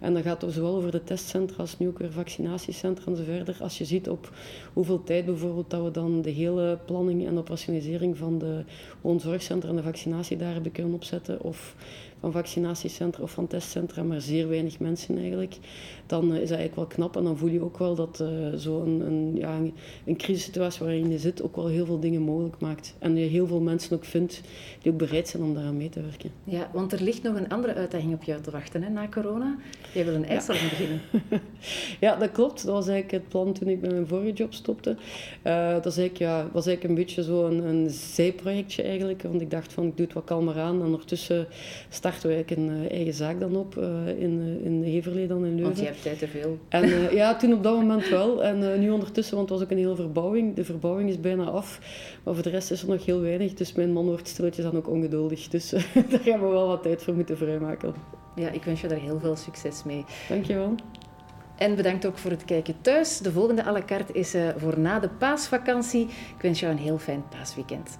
En 0.03 0.15
dat 0.15 0.23
gaat 0.23 0.45
zowel 0.49 0.77
over 0.77 0.91
de 0.91 1.05
testcentra 1.05 1.57
als 1.57 1.79
nu 1.79 1.89
ook 1.89 1.99
weer 1.99 2.13
vaccinatiecentra 2.13 3.11
en 3.11 3.17
zo 3.17 3.23
verder. 3.25 3.57
Als 3.61 3.79
je 3.79 3.85
ziet 3.85 4.09
op 4.09 4.33
hoeveel 4.73 5.03
tijd 5.03 5.25
bijvoorbeeld 5.25 5.71
dat 5.71 5.83
we 5.83 5.91
dan 5.91 6.23
de 6.23 6.31
hele 6.31 6.79
planning 6.87 7.27
en 7.27 7.39
operationalisering 7.39 8.17
van 8.17 8.39
de 8.39 8.65
woonzorgcentra 9.01 9.69
en 9.69 9.77
de 9.77 9.83
vaccinatie 9.83 10.37
daar 10.37 10.53
hebben 10.53 10.73
kunnen 10.73 10.95
opzetten, 10.95 11.43
of 11.43 11.75
van 12.23 12.33
vaccinatiecentra 12.33 13.23
of 13.23 13.31
van 13.31 13.47
testcentra, 13.47 14.03
maar 14.03 14.21
zeer 14.21 14.49
weinig 14.49 14.79
mensen 14.79 15.19
eigenlijk, 15.19 15.57
dan 16.07 16.25
uh, 16.25 16.43
is 16.43 16.49
dat 16.49 16.59
eigenlijk 16.59 16.77
wel 16.77 16.87
knap. 16.87 17.17
En 17.17 17.25
dan 17.25 17.39
voel 17.39 17.49
je 17.49 17.63
ook 17.63 17.79
wel 17.79 17.95
dat 17.95 18.21
uh, 18.23 18.29
zo'n 18.55 19.01
een, 19.01 19.37
ja, 19.37 19.57
een, 19.57 19.75
een 20.05 20.17
crisissituatie 20.17 20.85
waarin 20.85 21.11
je 21.11 21.19
zit 21.19 21.43
ook 21.43 21.57
wel 21.57 21.67
heel 21.67 21.87
veel 21.87 22.01
dingen 22.01 22.21
mogelijk 22.21 22.61
maakt. 22.61 22.95
En 22.99 23.17
je 23.17 23.27
heel 23.27 23.47
veel 23.47 23.61
mensen 23.61 23.97
ook 23.97 24.05
vindt 24.05 24.41
die 24.83 24.93
ook 24.93 24.99
bereid 24.99 25.29
zijn 25.29 25.43
om 25.43 25.55
daaraan 25.55 25.77
mee 25.77 25.89
te 25.89 26.03
werken. 26.03 26.31
Ja, 26.45 26.71
want 26.73 26.93
er 26.93 27.03
ligt 27.03 27.23
nog 27.23 27.37
een 27.37 27.49
andere 27.49 27.75
uitdaging 27.75 28.15
op 28.15 28.23
jou 28.23 28.41
te 28.41 28.51
wachten 28.51 28.83
hè, 28.83 28.89
na 28.89 29.09
corona. 29.09 29.57
Jij 29.95 30.05
wil 30.05 30.15
een 30.15 30.27
ijssalon 30.27 30.63
ja. 30.63 30.69
beginnen. 30.69 31.01
ja, 32.01 32.17
dat 32.17 32.33
klopt. 32.33 32.65
Dat 32.65 32.75
was 32.75 32.89
eigenlijk 32.89 33.23
het 33.23 33.29
plan 33.29 33.53
toen 33.53 33.69
ik 33.69 33.81
met 33.81 33.91
mijn 33.91 34.07
vorige 34.07 34.33
job 34.33 34.55
stopte. 34.55 34.91
Uh, 34.91 35.73
dat 35.73 35.85
was 35.85 35.97
eigenlijk, 35.97 36.31
ja, 36.31 36.49
was 36.53 36.67
eigenlijk 36.67 36.85
een 36.85 37.05
beetje 37.05 37.23
zo 37.23 37.47
een, 37.47 37.65
een 37.65 37.91
zijprojectje 37.91 38.83
eigenlijk. 38.83 39.23
Want 39.23 39.41
ik 39.41 39.51
dacht 39.51 39.73
van, 39.73 39.87
ik 39.87 39.97
doe 39.97 40.07
het 40.07 40.15
wat 40.15 40.25
kalmer 40.25 40.59
aan. 40.59 40.81
En 40.81 40.85
ondertussen 40.85 41.47
starten 42.13 42.29
we 42.31 42.35
eigenlijk 42.35 42.75
een 42.75 42.85
uh, 42.85 42.97
eigen 42.97 43.15
zaak 43.15 43.41
dan 43.41 43.57
op 43.57 43.77
uh, 43.77 44.09
in, 44.09 44.61
in 44.65 44.83
Heverlee 44.83 45.27
dan 45.27 45.45
in 45.45 45.55
Leuven. 45.55 45.63
Want 45.63 45.79
je 45.79 45.85
hebt 45.85 46.03
tijd 46.03 46.19
te 46.19 46.29
veel. 46.29 46.59
En 46.69 47.15
ja, 47.15 47.37
toen 47.37 47.53
op 47.53 47.63
dat 47.63 47.75
moment 47.77 48.09
wel. 48.09 48.45
En 48.45 48.81
nu 48.81 48.91
ondertussen, 48.91 49.37
want 49.37 49.49
het 49.49 49.59
was 49.59 49.67
ook 49.67 49.73
een 49.73 49.83
hele 49.83 49.97
verbouwing. 49.97 50.55
De 50.55 50.65
verbouwing 50.65 51.09
is 51.09 51.21
bijna 51.21 51.45
af. 51.45 51.81
Maar 52.25 52.35
voor 52.35 52.43
de 52.43 52.51
rest 52.51 52.71
is 52.71 52.83
er 52.83 52.89
nog 52.89 53.05
heel 53.05 53.21
weinig. 53.21 53.55
Dus 53.55 53.73
mijn 53.73 53.93
man 53.93 54.05
wordt 54.05 54.29
stilletjes 54.29 54.65
dan 54.65 54.77
ook 54.77 54.89
ongeduldig. 54.89 55.49
Dus 55.49 55.71
daar 56.11 56.21
gaan 56.21 56.41
we 56.41 56.47
wel 56.47 56.67
wat 56.67 56.83
tijd 56.83 57.03
voor 57.03 57.15
moeten 57.15 57.37
vrijmaken. 57.37 57.95
Ja, 58.35 58.51
ik 58.51 58.65
wens 58.65 58.81
je 58.81 58.89
daar 58.89 59.01
heel 59.01 59.21
veel 59.21 59.37
succes 59.37 59.85
mee. 59.85 60.05
Dankjewel. 60.29 60.75
En 61.57 61.75
bedankt 61.75 62.07
ook 62.07 62.19
voor 62.19 62.31
het 62.31 62.45
kijken 62.45 62.75
thuis. 62.81 63.19
De 63.19 63.33
volgende 63.33 63.65
à 63.65 63.73
la 63.73 63.83
carte 63.87 64.13
is 64.13 64.35
voor 64.57 64.79
na 64.79 64.99
de 64.99 65.09
paasvakantie. 65.09 66.03
Ik 66.37 66.43
wens 66.43 66.61
jou 66.61 66.73
een 66.73 66.79
heel 66.79 66.99
fijn 66.99 67.25
paasweekend. 67.29 67.99